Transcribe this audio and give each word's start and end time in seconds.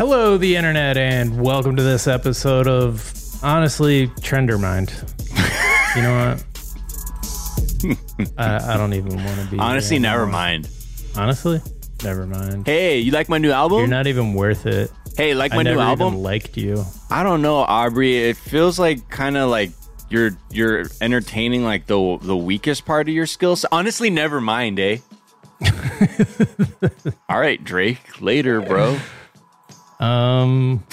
Hello, 0.00 0.38
the 0.38 0.56
internet, 0.56 0.96
and 0.96 1.42
welcome 1.42 1.76
to 1.76 1.82
this 1.82 2.06
episode 2.06 2.66
of 2.66 3.12
honestly 3.44 4.06
Trendermind. 4.22 4.88
you 5.94 6.00
know 6.00 6.38
what? 7.84 8.32
I, 8.38 8.72
I 8.72 8.76
don't 8.78 8.94
even 8.94 9.22
want 9.22 9.38
to 9.42 9.46
be. 9.50 9.58
Honestly, 9.58 9.96
here 9.96 10.02
never 10.04 10.26
mind. 10.26 10.70
Honestly, 11.16 11.60
never 12.02 12.26
mind. 12.26 12.66
Hey, 12.66 13.00
you 13.00 13.10
like 13.10 13.28
my 13.28 13.36
new 13.36 13.50
album? 13.50 13.80
You're 13.80 13.88
not 13.88 14.06
even 14.06 14.32
worth 14.32 14.64
it. 14.64 14.90
hey, 15.18 15.34
like 15.34 15.52
I 15.52 15.56
my 15.56 15.64
never 15.64 15.76
new 15.76 15.82
even 15.82 16.06
album? 16.06 16.22
liked 16.22 16.56
you. 16.56 16.82
I 17.10 17.22
don't 17.22 17.42
know, 17.42 17.56
Aubrey. 17.56 18.16
It 18.16 18.38
feels 18.38 18.78
like 18.78 19.06
kind 19.10 19.36
of 19.36 19.50
like 19.50 19.70
you're 20.08 20.30
you're 20.50 20.86
entertaining 21.02 21.62
like 21.62 21.86
the 21.86 22.16
the 22.22 22.38
weakest 22.38 22.86
part 22.86 23.06
of 23.06 23.14
your 23.14 23.26
skills. 23.26 23.66
Honestly, 23.70 24.08
never 24.08 24.40
mind, 24.40 24.80
eh? 24.80 24.96
All 27.28 27.38
right, 27.38 27.62
Drake. 27.62 28.22
Later, 28.22 28.62
bro. 28.62 28.98
Um, 30.00 30.84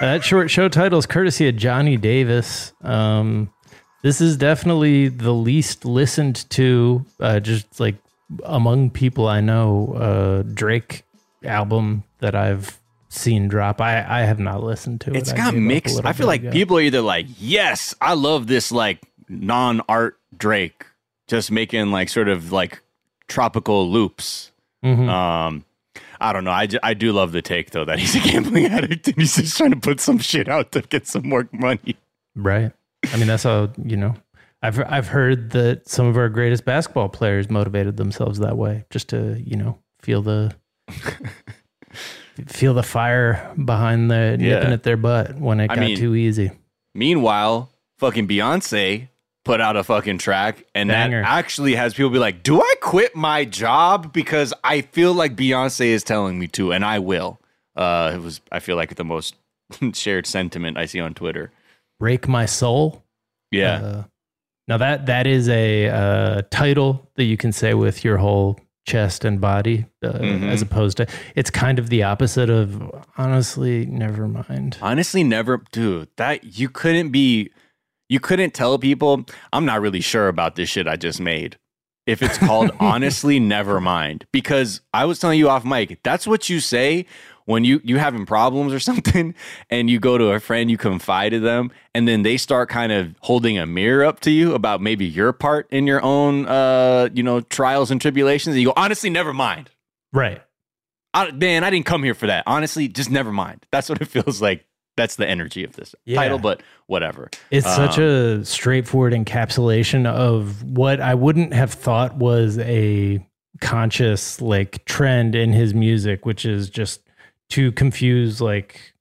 that 0.00 0.22
short 0.22 0.50
show 0.50 0.68
title 0.68 0.98
is 0.98 1.06
courtesy 1.06 1.48
of 1.48 1.56
Johnny 1.56 1.96
Davis. 1.96 2.72
Um, 2.82 3.52
this 4.02 4.20
is 4.20 4.36
definitely 4.36 5.08
the 5.08 5.32
least 5.32 5.84
listened 5.84 6.48
to, 6.50 7.04
uh, 7.20 7.40
just 7.40 7.80
like 7.80 7.96
among 8.44 8.90
people 8.90 9.26
I 9.26 9.40
know, 9.40 9.94
uh, 9.94 10.42
Drake 10.54 11.04
album 11.44 12.04
that 12.18 12.34
I've 12.34 12.78
seen 13.08 13.48
drop. 13.48 13.80
I, 13.80 14.20
I 14.20 14.22
have 14.22 14.38
not 14.38 14.62
listened 14.62 15.00
to 15.02 15.10
it. 15.10 15.16
It's 15.16 15.32
got 15.32 15.54
mixed. 15.54 16.04
I 16.04 16.12
feel 16.12 16.26
like 16.26 16.42
ago. 16.42 16.50
people 16.50 16.78
are 16.78 16.82
either 16.82 17.00
like, 17.00 17.26
"Yes, 17.38 17.94
I 18.00 18.14
love 18.14 18.46
this 18.46 18.72
like 18.72 19.00
non-art 19.28 20.18
Drake, 20.36 20.84
just 21.26 21.50
making 21.50 21.90
like 21.90 22.08
sort 22.08 22.28
of 22.28 22.52
like 22.52 22.82
tropical 23.28 23.90
loops." 23.90 24.50
Mhm. 24.84 25.08
Um, 25.08 25.64
I 26.22 26.32
don't 26.32 26.44
know. 26.44 26.50
I, 26.52 26.68
I 26.82 26.94
do 26.94 27.12
love 27.12 27.32
the 27.32 27.42
take 27.42 27.70
though 27.70 27.84
that 27.84 27.98
he's 27.98 28.14
a 28.14 28.20
gambling 28.20 28.66
addict 28.70 29.08
and 29.08 29.16
he's 29.18 29.36
just 29.36 29.56
trying 29.56 29.70
to 29.72 29.76
put 29.80 30.00
some 30.00 30.18
shit 30.18 30.48
out 30.48 30.72
to 30.72 30.82
get 30.82 31.06
some 31.06 31.28
more 31.28 31.48
money. 31.52 31.96
Right. 32.36 32.72
I 33.12 33.16
mean, 33.16 33.26
that's 33.26 33.42
how 33.42 33.70
you 33.84 33.96
know. 33.96 34.14
I've 34.62 34.78
I've 34.86 35.08
heard 35.08 35.50
that 35.50 35.88
some 35.88 36.06
of 36.06 36.16
our 36.16 36.28
greatest 36.28 36.64
basketball 36.64 37.08
players 37.08 37.50
motivated 37.50 37.96
themselves 37.96 38.38
that 38.38 38.56
way, 38.56 38.84
just 38.90 39.08
to 39.08 39.36
you 39.44 39.56
know 39.56 39.78
feel 40.00 40.22
the 40.22 40.54
feel 42.46 42.74
the 42.74 42.82
fire 42.82 43.52
behind 43.62 44.10
the 44.10 44.36
Yeah. 44.40 44.54
nipping 44.60 44.72
at 44.72 44.82
their 44.84 44.96
butt 44.96 45.36
when 45.38 45.60
it 45.60 45.70
I 45.70 45.74
got 45.74 45.80
mean, 45.80 45.96
too 45.96 46.14
easy. 46.14 46.50
Meanwhile, 46.94 47.70
fucking 47.98 48.28
Beyonce 48.28 49.08
put 49.44 49.60
out 49.60 49.76
a 49.76 49.82
fucking 49.84 50.18
track 50.18 50.64
and 50.74 50.88
Banger. 50.88 51.22
that 51.22 51.28
actually 51.28 51.74
has 51.74 51.94
people 51.94 52.10
be 52.10 52.18
like, 52.18 52.42
"Do 52.42 52.60
I 52.60 52.74
quit 52.80 53.14
my 53.16 53.44
job 53.44 54.12
because 54.12 54.52
I 54.62 54.82
feel 54.82 55.12
like 55.14 55.34
Beyonce 55.36 55.86
is 55.86 56.04
telling 56.04 56.38
me 56.38 56.46
to 56.48 56.72
and 56.72 56.84
I 56.84 56.98
will." 56.98 57.38
Uh 57.76 58.12
it 58.14 58.18
was 58.20 58.40
I 58.52 58.60
feel 58.60 58.76
like 58.76 58.94
the 58.96 59.04
most 59.04 59.34
shared 59.94 60.26
sentiment 60.26 60.76
I 60.76 60.86
see 60.86 61.00
on 61.00 61.14
Twitter. 61.14 61.50
Break 61.98 62.28
my 62.28 62.46
soul. 62.46 63.02
Yeah. 63.50 63.74
Uh, 63.82 64.04
now 64.68 64.76
that 64.78 65.06
that 65.06 65.26
is 65.26 65.48
a 65.48 65.88
uh, 65.88 66.42
title 66.50 67.08
that 67.16 67.24
you 67.24 67.36
can 67.36 67.52
say 67.52 67.74
with 67.74 68.04
your 68.04 68.16
whole 68.18 68.58
chest 68.86 69.24
and 69.24 69.40
body, 69.40 69.86
uh, 70.04 70.12
Mhm. 70.12 70.48
as 70.50 70.60
opposed 70.62 70.96
to 70.98 71.06
it's 71.36 71.50
kind 71.50 71.78
of 71.78 71.88
the 71.88 72.02
opposite 72.02 72.50
of 72.50 72.90
honestly. 73.16 73.86
Never 73.86 74.26
mind. 74.28 74.78
Honestly, 74.82 75.22
never, 75.24 75.62
dude. 75.72 76.08
That 76.16 76.58
you 76.58 76.68
couldn't 76.68 77.10
be, 77.10 77.50
you 78.12 78.20
couldn't 78.20 78.52
tell 78.52 78.78
people. 78.78 79.24
I'm 79.54 79.64
not 79.64 79.80
really 79.80 80.02
sure 80.02 80.28
about 80.28 80.54
this 80.54 80.68
shit 80.68 80.86
I 80.86 80.96
just 80.96 81.18
made. 81.18 81.56
If 82.06 82.22
it's 82.22 82.36
called 82.36 82.70
honestly, 82.80 83.40
never 83.40 83.80
mind. 83.80 84.26
Because 84.32 84.82
I 84.92 85.06
was 85.06 85.18
telling 85.18 85.38
you 85.38 85.48
off 85.48 85.64
mic, 85.64 86.02
that's 86.02 86.26
what 86.26 86.50
you 86.50 86.60
say 86.60 87.06
when 87.46 87.64
you 87.64 87.80
you 87.82 87.96
having 87.98 88.26
problems 88.26 88.74
or 88.74 88.80
something, 88.90 89.34
and 89.70 89.88
you 89.88 89.98
go 89.98 90.18
to 90.18 90.32
a 90.32 90.40
friend, 90.40 90.70
you 90.70 90.76
confide 90.76 91.30
to 91.30 91.40
them, 91.40 91.72
and 91.94 92.06
then 92.06 92.22
they 92.22 92.36
start 92.36 92.68
kind 92.68 92.92
of 92.92 93.14
holding 93.20 93.58
a 93.58 93.66
mirror 93.66 94.04
up 94.04 94.20
to 94.20 94.30
you 94.30 94.54
about 94.54 94.82
maybe 94.82 95.06
your 95.06 95.32
part 95.32 95.66
in 95.70 95.86
your 95.86 96.02
own, 96.02 96.46
uh, 96.46 97.08
you 97.14 97.22
know, 97.22 97.40
trials 97.40 97.90
and 97.90 97.98
tribulations. 97.98 98.54
And 98.54 98.60
you 98.60 98.68
go, 98.68 98.74
honestly, 98.76 99.08
never 99.08 99.32
mind. 99.32 99.70
Right. 100.12 100.42
I, 101.14 101.30
man, 101.30 101.64
I 101.64 101.70
didn't 101.70 101.86
come 101.86 102.02
here 102.02 102.14
for 102.14 102.26
that. 102.26 102.44
Honestly, 102.46 102.88
just 102.88 103.10
never 103.10 103.32
mind. 103.32 103.66
That's 103.72 103.88
what 103.88 104.02
it 104.02 104.08
feels 104.08 104.42
like. 104.42 104.66
That's 104.96 105.16
the 105.16 105.26
energy 105.28 105.64
of 105.64 105.72
this 105.74 105.94
Yeah. 106.04 106.16
title, 106.18 106.38
but 106.38 106.62
whatever. 106.86 107.30
It's 107.50 107.66
such 107.66 107.98
Um, 107.98 108.04
a 108.04 108.44
straightforward 108.44 109.12
encapsulation 109.14 110.06
of 110.06 110.62
what 110.64 111.00
I 111.00 111.14
wouldn't 111.14 111.52
have 111.54 111.72
thought 111.72 112.16
was 112.16 112.58
a 112.58 113.26
conscious 113.60 114.40
like 114.40 114.84
trend 114.84 115.34
in 115.34 115.52
his 115.52 115.72
music, 115.74 116.26
which 116.26 116.44
is 116.44 116.68
just 116.68 117.00
to 117.50 117.72
confuse 117.72 118.40
like 118.40 118.94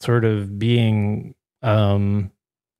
sort 0.00 0.24
of 0.24 0.58
being 0.58 1.34
um 1.62 2.30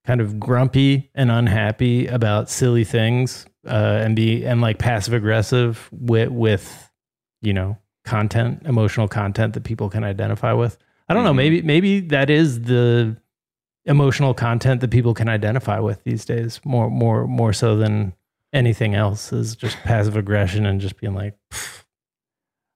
kind 0.07 0.21
of 0.23 0.41
grumpy 0.41 1.11
and 1.15 1.31
unhappy 1.31 2.07
about 2.07 2.49
silly 2.49 2.83
things 2.85 3.45
uh 3.69 4.01
and 4.03 4.17
be 4.17 4.43
and 4.47 4.62
like 4.62 4.79
passive 4.79 5.12
aggressive 5.12 5.89
with 5.93 6.31
with 6.31 6.91
you 7.43 7.53
know 7.53 7.77
content 8.07 8.62
emotional 8.65 9.07
content 9.07 9.53
that 9.53 9.62
people 9.65 9.91
can 9.91 10.03
identify 10.03 10.55
with 10.55 10.79
i 11.11 11.15
don't 11.15 11.25
know 11.25 11.33
Mhm. 11.33 11.37
maybe 11.37 11.62
maybe 11.62 12.01
that 12.01 12.31
is 12.31 12.62
the 12.62 13.17
emotional 13.85 14.33
content 14.33 14.81
that 14.81 14.91
people 14.91 15.12
can 15.15 15.29
identify 15.29 15.79
with 15.81 16.03
these 16.05 16.25
days 16.25 16.61
more 16.65 16.89
more 16.91 17.27
more 17.27 17.53
so 17.53 17.77
than 17.77 18.15
anything 18.53 18.95
else 18.95 19.33
is 19.33 19.55
just 19.57 19.77
passive 19.85 20.17
aggression 20.17 20.65
and 20.67 20.81
just 20.81 20.99
being 21.01 21.15
like 21.15 21.35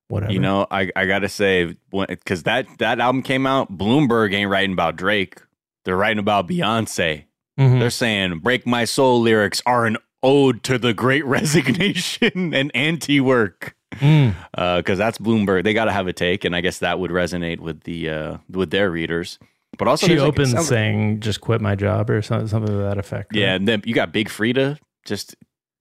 whatever 0.09 0.33
You 0.33 0.39
know, 0.41 0.67
I, 0.71 0.91
I 0.95 1.07
gotta 1.07 1.29
say, 1.29 1.77
because 1.91 2.43
that 2.45 2.67
that 2.79 3.01
album 3.01 3.23
came 3.23 3.47
out, 3.47 3.77
Bloomberg 3.77 4.35
ain't 4.35 4.51
writing 4.51 4.73
about 4.73 4.97
Drake. 4.97 5.41
They're 5.85 5.97
writing 5.97 6.19
about 6.19 6.49
Beyonce. 6.49 7.25
Mhm. 7.59 7.79
They're 7.81 7.91
saying 7.91 8.39
"Break 8.41 8.67
My 8.67 8.85
Soul" 8.85 9.21
lyrics 9.21 9.63
are 9.67 9.87
an 9.87 9.97
ode 10.23 10.63
to 10.65 10.79
the 10.79 10.95
Great 10.95 11.25
Resignation 11.37 12.55
and 12.55 12.71
anti-work. 12.75 13.75
Mm. 14.01 14.35
Because 14.79 14.99
that's 14.99 15.19
Bloomberg. 15.19 15.65
They 15.65 15.75
got 15.75 15.87
to 15.87 15.93
have 15.93 16.07
a 16.07 16.13
take, 16.13 16.45
and 16.45 16.55
I 16.55 16.61
guess 16.61 16.79
that 16.79 16.99
would 16.99 17.11
resonate 17.11 17.61
with 17.61 17.83
the 17.83 18.11
uh, 18.11 18.37
with 18.51 18.71
their 18.71 18.91
readers. 18.91 19.39
But 19.79 19.89
also, 19.89 20.07
she 20.07 20.19
like, 20.19 20.29
opens 20.29 20.53
sounds- 20.53 20.69
saying 20.69 21.21
just 21.21 21.41
quit 21.41 21.61
my 21.61 21.75
job 21.75 22.09
or 22.11 22.23
something, 22.23 22.47
something 22.49 22.73
to 22.73 22.79
that 22.83 22.99
effect 22.99 23.33
right? 23.33 23.41
yeah, 23.41 23.55
and 23.55 23.67
then 23.67 23.83
you 23.85 23.95
got 23.95 24.13
Big 24.13 24.29
Freedia 24.29 24.79
just 25.05 25.35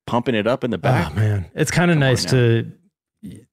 pumping 0.07 0.35
it 0.35 0.47
up 0.47 0.63
in 0.63 0.71
the 0.71 0.77
back. 0.77 1.11
Oh 1.11 1.15
man, 1.15 1.45
it's 1.53 1.71
kind 1.71 1.91
of 1.91 1.97
nice 1.97 2.25
to 2.25 2.71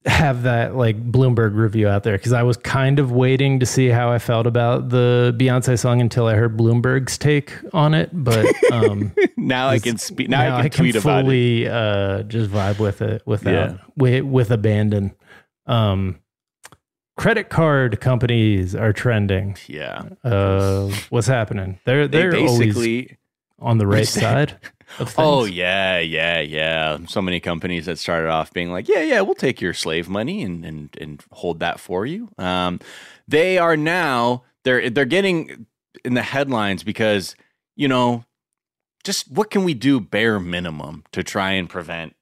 have 0.05 0.43
that 0.43 0.75
like 0.75 1.01
Bloomberg 1.13 1.55
review 1.55 1.87
out 1.89 2.03
there 2.03 2.17
because 2.17 2.33
I 2.33 2.43
was 2.43 2.57
kind 2.57 2.99
of 2.99 3.13
waiting 3.13 3.61
to 3.61 3.67
see 3.67 3.89
how 3.89 4.11
I 4.11 4.19
felt 4.19 4.47
about 4.47 4.89
the 4.89 5.35
Beyonce 5.39 5.79
song 5.79 6.01
until 6.01 6.27
I 6.27 6.35
heard 6.35 6.57
Bloomberg's 6.57 7.17
take 7.17 7.53
on 7.73 7.95
it. 7.95 8.11
But 8.13 8.47
um, 8.73 9.13
now 9.37 9.69
I 9.69 9.79
can 9.79 9.97
speak. 9.99 10.29
Now, 10.29 10.57
I 10.57 10.69
can 10.69 10.81
tweet 10.83 10.97
about 10.97 11.21
it. 11.21 11.23
fully 11.25 11.69
uh, 11.69 12.23
just 12.25 12.51
vibe 12.51 12.79
with 12.81 13.01
it 13.03 13.23
without 13.27 13.53
Yeah. 13.53 13.77
with, 13.97 14.25
with 14.25 14.51
abandon. 14.51 15.15
Um, 15.67 16.19
credit 17.17 17.49
card 17.49 18.01
companies 18.01 18.75
are 18.75 18.93
trending. 18.93 19.57
Yeah, 19.69 20.03
Uh, 20.25 20.89
what's 21.11 21.27
happening? 21.29 21.79
They're 21.85 22.09
they 22.09 22.19
they're 22.23 22.37
always 22.37 22.59
basically. 22.75 23.19
on 23.59 23.79
the 23.79 23.87
right 23.87 23.99
What'd 24.01 24.15
you 24.17 24.21
say? 24.21 24.21
side. 24.21 24.57
Oh 25.17 25.45
yeah, 25.45 25.99
yeah, 25.99 26.41
yeah. 26.41 26.99
So 27.07 27.23
many 27.23 27.41
companies 27.41 27.87
that 27.87 27.99
started 27.99 28.29
off 28.29 28.53
being 28.53 28.71
like, 28.71 28.89
yeah, 28.89 29.03
yeah, 29.03 29.21
we'll 29.21 29.35
take 29.35 29.61
your 29.61 29.75
slave 29.75 30.09
money 30.09 30.43
and 30.43 30.65
and 30.65 30.97
and 31.01 31.25
hold 31.33 31.61
that 31.61 31.81
for 31.81 32.07
you. 32.07 32.29
Um, 32.39 32.81
they 33.27 33.59
are 33.59 33.77
now 33.77 34.45
they're 34.65 34.91
they're 34.91 35.05
getting 35.05 35.67
in 36.05 36.15
the 36.15 36.23
headlines 36.23 36.83
because 36.83 37.35
you 37.77 37.89
know, 37.89 38.25
just 39.05 39.31
what 39.31 39.51
can 39.51 39.65
we 39.65 39.75
do 39.75 40.01
bare 40.01 40.39
minimum 40.39 41.05
to 41.13 41.23
try 41.23 41.53
and 41.53 41.69
prevent 41.69 42.15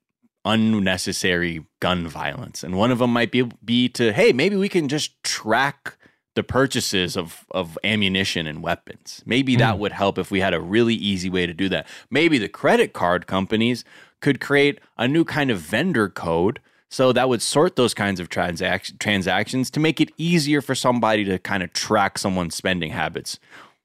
unnecessary 0.44 1.66
gun 1.80 2.06
violence? 2.06 2.62
And 2.62 2.76
one 2.76 2.90
of 2.90 2.98
them 2.98 3.12
might 3.12 3.32
be 3.32 3.42
be 3.64 3.88
to 3.90 4.12
hey, 4.12 4.32
maybe 4.32 4.56
we 4.56 4.68
can 4.68 4.88
just 4.88 5.22
track 5.22 5.97
the 6.38 6.44
purchases 6.44 7.16
of 7.16 7.44
of 7.50 7.76
ammunition 7.82 8.46
and 8.46 8.62
weapons. 8.62 9.24
Maybe 9.26 9.56
that 9.56 9.80
would 9.80 9.90
help 9.90 10.18
if 10.18 10.30
we 10.30 10.38
had 10.38 10.54
a 10.54 10.60
really 10.60 10.94
easy 10.94 11.28
way 11.28 11.46
to 11.46 11.52
do 11.52 11.68
that. 11.70 11.88
Maybe 12.10 12.38
the 12.38 12.48
credit 12.48 12.92
card 12.92 13.26
companies 13.26 13.84
could 14.20 14.40
create 14.40 14.78
a 14.96 15.08
new 15.08 15.24
kind 15.24 15.50
of 15.50 15.58
vendor 15.58 16.08
code 16.08 16.60
so 16.90 17.12
that 17.12 17.28
would 17.28 17.42
sort 17.42 17.74
those 17.74 17.92
kinds 17.92 18.20
of 18.20 18.28
transac- 18.28 19.00
transactions 19.00 19.68
to 19.72 19.80
make 19.80 20.00
it 20.00 20.12
easier 20.16 20.62
for 20.62 20.76
somebody 20.76 21.24
to 21.24 21.40
kind 21.40 21.64
of 21.64 21.72
track 21.72 22.18
someone's 22.18 22.54
spending 22.54 22.92
habits. 22.92 23.40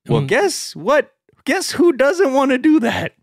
Well, 0.07 0.21
guess 0.21 0.75
what? 0.75 1.11
Guess 1.45 1.71
who 1.71 1.91
doesn't 1.93 2.33
want 2.33 2.51
to 2.51 2.59
do 2.59 2.79
that? 2.81 3.15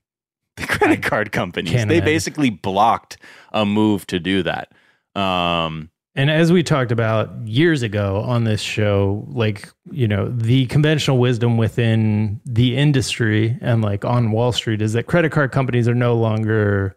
The 0.56 0.67
credit 0.67 1.03
card 1.05 1.31
companies. 1.31 1.73
They 1.73 1.83
imagine. 1.83 2.05
basically 2.05 2.50
blocked 2.50 3.17
a 3.53 3.65
move 3.65 4.09
to 4.09 4.19
do 4.19 4.43
that. 4.43 4.73
Um, 5.15 5.91
And 6.21 6.29
as 6.31 6.53
we 6.53 6.63
talked 6.63 6.93
about 6.93 7.31
years 7.47 7.81
ago 7.83 8.21
on 8.27 8.45
this 8.45 8.61
show, 8.61 9.25
like, 9.31 9.71
you 9.91 10.07
know, 10.07 10.29
the 10.29 10.67
conventional 10.67 11.17
wisdom 11.17 11.57
within 11.57 12.43
the 12.45 12.77
industry 12.77 13.57
and 13.63 13.81
like 13.81 14.05
on 14.05 14.31
Wall 14.31 14.53
Street 14.53 14.83
is 14.83 14.93
that 14.93 15.05
credit 15.07 15.33
card 15.33 15.51
companies 15.51 15.89
are 15.89 15.95
no 15.95 16.15
longer 16.15 16.95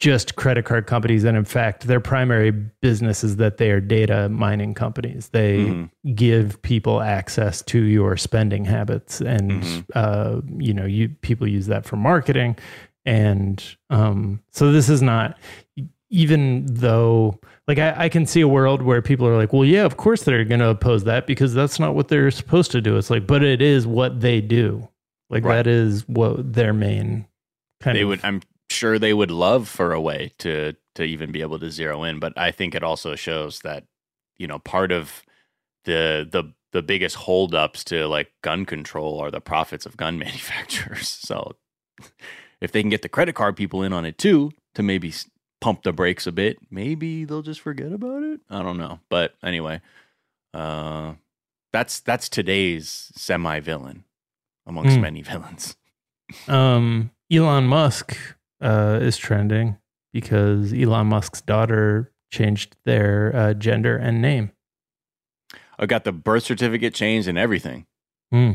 just 0.00 0.34
credit 0.34 0.64
card 0.64 0.88
companies. 0.88 1.22
And 1.22 1.36
in 1.36 1.44
fact, 1.44 1.86
their 1.86 2.00
primary 2.00 2.50
business 2.50 3.22
is 3.22 3.36
that 3.36 3.58
they 3.58 3.70
are 3.70 3.80
data 3.80 4.28
mining 4.28 4.74
companies. 4.74 5.28
They 5.28 5.58
Mhm. 5.58 5.90
give 6.16 6.60
people 6.62 7.02
access 7.02 7.62
to 7.66 7.80
your 7.80 8.16
spending 8.16 8.64
habits. 8.64 9.20
And, 9.20 9.62
Mhm. 9.62 9.84
uh, 9.94 10.40
you 10.58 10.74
know, 10.74 10.86
you 10.86 11.10
people 11.20 11.46
use 11.46 11.68
that 11.68 11.84
for 11.84 11.94
marketing. 11.94 12.56
And 13.06 13.62
um, 13.90 14.40
so 14.50 14.72
this 14.72 14.88
is 14.88 15.02
not, 15.02 15.38
even 16.10 16.66
though 16.66 17.38
like 17.70 17.78
I, 17.78 18.04
I 18.04 18.08
can 18.08 18.26
see 18.26 18.40
a 18.40 18.48
world 18.48 18.82
where 18.82 19.00
people 19.00 19.26
are 19.28 19.36
like, 19.36 19.52
well, 19.52 19.64
yeah, 19.64 19.84
of 19.84 19.96
course 19.96 20.24
they're 20.24 20.44
going 20.44 20.60
to 20.60 20.68
oppose 20.70 21.04
that 21.04 21.26
because 21.26 21.54
that's 21.54 21.78
not 21.78 21.94
what 21.94 22.08
they're 22.08 22.30
supposed 22.32 22.72
to 22.72 22.80
do. 22.80 22.96
It's 22.96 23.10
like, 23.10 23.26
but 23.26 23.42
it 23.44 23.62
is 23.62 23.86
what 23.86 24.20
they 24.20 24.40
do. 24.40 24.88
Like 25.30 25.44
Right. 25.44 25.56
that 25.56 25.66
is 25.68 26.06
what 26.08 26.52
their 26.52 26.72
main 26.74 27.26
kind 27.80 27.96
they 27.96 28.02
of. 28.02 28.08
would 28.08 28.20
i'm 28.24 28.42
sure 28.68 28.98
they 28.98 29.14
would 29.14 29.30
love 29.30 29.68
for 29.68 29.92
a 29.92 30.00
way 30.00 30.32
to 30.38 30.74
to 30.96 31.04
even 31.04 31.30
be 31.32 31.40
able 31.40 31.58
to 31.60 31.70
zero 31.70 32.02
in 32.02 32.18
but 32.18 32.32
i 32.36 32.50
think 32.50 32.74
it 32.74 32.82
also 32.82 33.14
shows 33.14 33.60
that 33.60 33.84
you 34.38 34.46
know 34.48 34.58
part 34.58 34.90
of 34.92 35.22
the 35.84 36.28
the 36.30 36.52
the 36.72 36.82
biggest 36.82 37.16
holdups 37.16 37.84
to 37.84 38.06
like 38.06 38.32
gun 38.42 38.66
control 38.66 39.18
are 39.20 39.30
the 39.30 39.40
profits 39.40 39.86
of 39.86 39.96
gun 39.96 40.18
manufacturers 40.24 41.08
so 41.08 41.52
if 42.60 42.72
they 42.72 42.82
can 42.82 42.90
get 42.90 43.02
the 43.02 43.08
credit 43.08 43.34
card 43.34 43.56
people 43.56 43.82
in 43.84 43.92
on 43.92 44.04
it 44.04 44.18
too 44.18 44.50
to 44.74 44.82
maybe 44.82 45.12
pump 45.60 45.82
the 45.82 45.92
brakes 45.92 46.26
a 46.26 46.32
bit 46.32 46.58
maybe 46.70 47.24
they'll 47.24 47.42
just 47.42 47.60
forget 47.60 47.92
about 47.92 48.22
it 48.22 48.40
i 48.50 48.62
don't 48.62 48.78
know 48.78 48.98
but 49.08 49.34
anyway 49.42 49.80
uh 50.54 51.12
that's 51.72 52.00
that's 52.00 52.28
today's 52.28 53.12
semi 53.14 53.60
villain 53.60 54.04
amongst 54.66 54.96
Hmm. 54.96 55.02
many 55.02 55.22
villains 55.30 55.76
um, 56.46 57.10
Elon 57.32 57.64
Musk 57.66 58.16
uh, 58.60 59.00
is 59.02 59.16
trending 59.18 59.78
because 60.12 60.72
Elon 60.72 61.08
Musk's 61.08 61.40
daughter 61.40 62.12
changed 62.32 62.76
their 62.84 63.34
uh, 63.34 63.52
gender 63.54 63.96
and 63.96 64.22
name. 64.22 64.52
I 65.76 65.86
got 65.86 66.04
the 66.04 66.12
birth 66.12 66.44
certificate 66.44 66.94
changed 66.94 67.26
and 67.26 67.36
everything. 67.36 67.86
Hmm. 68.30 68.52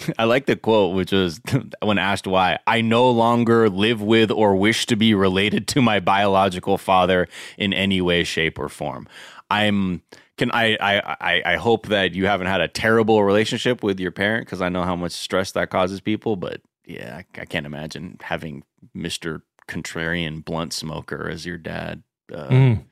I 0.18 0.24
like 0.24 0.46
the 0.46 0.56
quote, 0.56 0.94
which 0.94 1.12
was 1.12 1.40
when 1.82 1.98
asked 1.98 2.26
why, 2.26 2.58
I 2.66 2.80
no 2.80 3.10
longer 3.10 3.68
live 3.68 4.02
with 4.02 4.30
or 4.30 4.54
wish 4.56 4.86
to 4.86 4.96
be 4.96 5.14
related 5.14 5.66
to 5.68 5.82
my 5.82 6.00
biological 6.00 6.78
father 6.78 7.28
in 7.58 7.72
any 7.72 8.00
way, 8.00 8.24
shape, 8.24 8.58
or 8.58 8.68
form. 8.68 9.06
I'm 9.50 10.02
can 10.38 10.50
I 10.52 10.76
I 10.80 11.16
I, 11.20 11.42
I 11.44 11.56
hope 11.56 11.86
that 11.88 12.14
you 12.14 12.26
haven't 12.26 12.46
had 12.46 12.60
a 12.60 12.68
terrible 12.68 13.22
relationship 13.24 13.82
with 13.82 13.98
your 14.00 14.10
parent 14.12 14.46
because 14.46 14.62
I 14.62 14.68
know 14.68 14.84
how 14.84 14.96
much 14.96 15.12
stress 15.12 15.52
that 15.52 15.70
causes 15.70 16.00
people, 16.00 16.36
but 16.36 16.60
yeah, 16.86 17.16
I, 17.36 17.40
I 17.40 17.44
can't 17.44 17.66
imagine 17.66 18.16
having 18.22 18.62
Mr. 18.96 19.42
Contrarian 19.68 20.44
blunt 20.44 20.72
smoker 20.72 21.28
as 21.28 21.46
your 21.46 21.58
dad 21.58 22.02
uh, 22.32 22.48
Mm. 22.48 22.84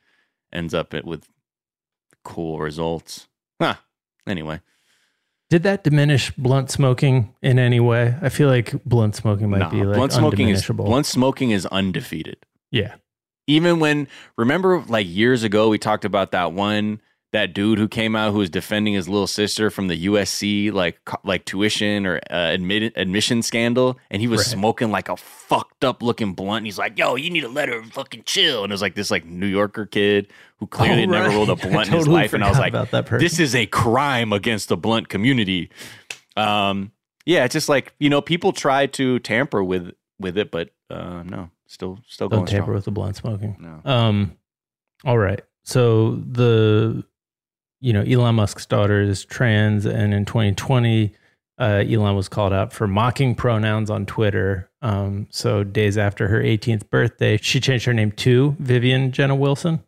ends 0.52 0.74
up 0.74 0.94
it 0.94 1.04
with 1.04 1.28
cool 2.24 2.58
results. 2.58 3.28
Huh. 3.60 3.76
Anyway. 4.26 4.60
Did 5.50 5.62
that 5.62 5.83
diminish 5.83 6.31
blunt 6.33 6.71
smoking 6.71 7.35
in 7.43 7.59
any 7.59 7.81
way? 7.81 8.14
I 8.21 8.28
feel 8.28 8.49
like 8.49 8.75
blunt 8.85 9.17
smoking 9.17 9.49
might 9.50 9.59
Nah, 9.59 9.71
be 9.71 9.83
like 9.85 9.97
blunt 9.97 10.12
smoking 10.12 10.49
is 10.50 10.67
blunt 10.67 11.07
smoking 11.07 11.50
is 11.50 11.64
undefeated. 11.67 12.37
yeah. 12.71 12.97
Even 13.47 13.81
when 13.81 14.09
remember 14.37 14.83
like 14.88 15.07
years 15.09 15.43
ago 15.43 15.71
we 15.71 15.78
talked 15.78 16.05
about 16.05 16.33
that 16.33 16.52
one 16.52 17.00
that 17.32 17.52
dude 17.52 17.78
who 17.78 17.87
came 17.88 18.16
out 18.16 18.32
who 18.32 18.38
was 18.38 18.49
defending 18.49 18.94
his 18.94 19.06
little 19.08 19.26
sister 19.26 19.70
from 19.70 19.88
the 19.88 20.06
USC 20.06 20.73
like 20.73 20.99
like 21.25 21.44
tuition 21.44 22.06
or 22.06 22.16
uh, 22.30 22.50
admit, 22.52 22.92
admission 22.97 23.42
scandal 23.42 23.99
and 24.11 24.23
he 24.23 24.28
was 24.28 24.40
Right. 24.40 24.47
smoking 24.47 24.90
like 24.90 25.08
a 25.11 25.16
fucked 25.16 25.85
up 25.85 26.02
looking 26.02 26.32
blunt 26.32 26.58
and 26.58 26.66
he's 26.66 26.78
like 26.78 26.97
yo 26.99 27.16
you 27.16 27.28
need 27.28 27.42
to 27.42 27.49
let 27.49 27.68
her 27.68 27.82
fucking 27.85 28.23
chill 28.25 28.64
and 28.64 28.73
it 28.73 28.75
was 28.75 28.80
like 28.80 28.94
this 28.94 29.11
like 29.11 29.26
New 29.26 29.47
Yorker 29.47 29.85
kid 29.85 30.28
who 30.58 30.66
clearly 30.66 30.94
Oh, 30.97 31.00
had 31.00 31.08
never 31.11 31.28
rolled 31.28 31.50
a 31.50 31.56
blunt 31.68 31.88
in 31.88 31.94
his 31.94 32.08
life 32.08 32.32
and 32.32 32.42
I 32.42 32.49
was 32.49 32.58
like 32.58 32.73
this 33.20 33.38
is 33.38 33.54
a 33.54 33.66
crime 33.66 34.32
against 34.32 34.68
the 34.70 34.76
blunt 34.78 35.08
community 35.11 35.70
um 36.37 36.92
yeah 37.26 37.44
it's 37.44 37.52
just 37.52 37.68
like 37.68 37.92
you 37.99 38.08
know 38.08 38.20
people 38.23 38.52
try 38.52 38.87
to 38.87 39.18
tamper 39.18 39.62
with 39.62 39.92
with 40.18 40.38
it 40.38 40.50
but 40.50 40.70
uh 40.90 41.23
no 41.25 41.50
still 41.66 41.99
still 42.06 42.28
Don't 42.30 42.38
going 42.40 42.47
tamper 42.47 42.62
strong. 42.64 42.75
with 42.75 42.85
the 42.87 42.90
blunt 42.90 43.16
smoking. 43.16 43.56
no 43.61 43.82
Um, 43.90 44.37
all 45.04 45.18
right. 45.18 45.42
So 45.64 46.12
the, 46.14 47.04
you 47.80 47.92
know, 47.92 48.02
Elon 48.02 48.35
Musk's 48.37 48.66
daughter 48.66 49.00
is 49.00 49.25
trans, 49.25 49.85
and 49.87 50.12
in 50.14 50.25
2020, 50.25 51.12
uh, 51.58 51.85
Elon 51.88 52.14
was 52.16 52.28
called 52.28 52.52
out 52.52 52.73
for 52.73 52.87
mocking 52.87 53.35
pronouns 53.35 53.90
on 53.90 54.06
Twitter. 54.06 54.70
Um, 54.82 55.26
so 55.30 55.64
days 55.64 55.99
after 55.99 56.28
her 56.28 56.40
18th 56.40 56.88
birthday, 56.90 57.37
she 57.37 57.61
changed 57.61 57.85
her 57.87 57.92
name 57.94 58.12
to 58.12 58.56
Vivian 58.61 59.12
Jenna 59.12 59.35
Wilson. 59.35 59.80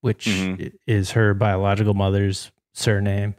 which 0.00 0.26
Mhm. 0.26 0.70
is 0.86 1.12
her 1.12 1.32
biological 1.32 1.94
mother's 1.94 2.50
surname, 2.74 3.34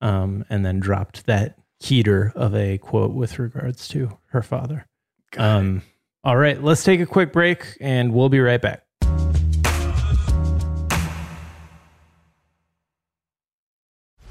um, 0.00 0.44
and 0.48 0.64
then 0.64 0.78
dropped 0.78 1.26
that 1.26 1.58
heater 1.80 2.30
of 2.36 2.54
a 2.54 2.78
quote 2.78 3.10
with 3.12 3.40
regards 3.40 3.88
to 3.88 4.16
her 4.26 4.40
father. 4.40 4.86
Um, 5.36 5.82
all 6.22 6.36
right, 6.36 6.62
let's 6.62 6.84
take 6.84 7.00
a 7.00 7.06
quick 7.06 7.32
break 7.32 7.76
and 7.80 8.12
we'll 8.14 8.28
be 8.28 8.38
right 8.38 8.62
back. 8.62 8.83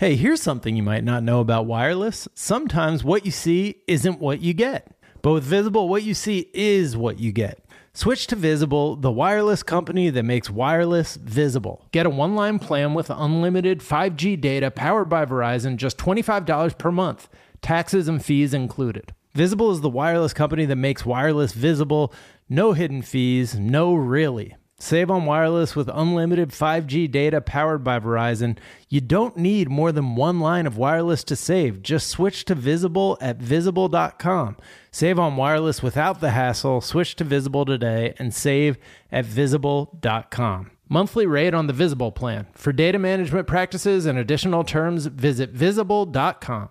Hey, 0.00 0.16
here's 0.16 0.40
something 0.40 0.76
you 0.76 0.82
might 0.82 1.04
not 1.04 1.22
know 1.22 1.40
about 1.40 1.66
wireless. 1.66 2.26
Sometimes 2.34 3.04
what 3.04 3.26
you 3.26 3.30
see 3.30 3.82
isn't 3.86 4.18
what 4.18 4.40
you 4.40 4.54
get. 4.54 4.96
But 5.20 5.32
with 5.32 5.44
Visible, 5.44 5.90
what 5.90 6.04
you 6.04 6.14
see 6.14 6.48
is 6.54 6.96
what 6.96 7.20
you 7.20 7.32
get. 7.32 7.66
Switch 7.92 8.26
to 8.28 8.34
Visible, 8.34 8.96
the 8.96 9.10
wireless 9.10 9.62
company 9.62 10.08
that 10.08 10.22
makes 10.22 10.48
wireless 10.48 11.16
visible. 11.16 11.86
Get 11.92 12.06
a 12.06 12.08
one 12.08 12.34
line 12.34 12.58
plan 12.58 12.94
with 12.94 13.10
unlimited 13.10 13.80
5G 13.80 14.40
data 14.40 14.70
powered 14.70 15.10
by 15.10 15.26
Verizon, 15.26 15.76
just 15.76 15.98
$25 15.98 16.78
per 16.78 16.90
month, 16.90 17.28
taxes 17.60 18.08
and 18.08 18.24
fees 18.24 18.54
included. 18.54 19.12
Visible 19.34 19.70
is 19.70 19.82
the 19.82 19.90
wireless 19.90 20.32
company 20.32 20.64
that 20.64 20.76
makes 20.76 21.04
wireless 21.04 21.52
visible. 21.52 22.10
No 22.48 22.72
hidden 22.72 23.02
fees, 23.02 23.58
no 23.58 23.92
really. 23.92 24.56
Save 24.80 25.10
on 25.10 25.26
wireless 25.26 25.76
with 25.76 25.90
unlimited 25.92 26.50
5G 26.50 27.10
data 27.10 27.40
powered 27.42 27.84
by 27.84 28.00
Verizon. 28.00 28.56
You 28.88 29.02
don't 29.02 29.36
need 29.36 29.68
more 29.68 29.92
than 29.92 30.16
one 30.16 30.40
line 30.40 30.66
of 30.66 30.78
wireless 30.78 31.22
to 31.24 31.36
save. 31.36 31.82
Just 31.82 32.08
switch 32.08 32.46
to 32.46 32.54
Visible 32.54 33.18
at 33.20 33.36
visible.com. 33.36 34.56
Save 34.90 35.18
on 35.18 35.36
wireless 35.36 35.82
without 35.82 36.20
the 36.20 36.30
hassle. 36.30 36.80
Switch 36.80 37.14
to 37.16 37.24
Visible 37.24 37.66
today 37.66 38.14
and 38.18 38.34
save 38.34 38.78
at 39.12 39.26
visible.com. 39.26 40.70
Monthly 40.88 41.26
rate 41.26 41.54
on 41.54 41.66
the 41.66 41.72
Visible 41.72 42.10
plan. 42.10 42.46
For 42.54 42.72
data 42.72 42.98
management 42.98 43.46
practices 43.46 44.06
and 44.06 44.18
additional 44.18 44.64
terms, 44.64 45.06
visit 45.06 45.50
visible.com. 45.50 46.70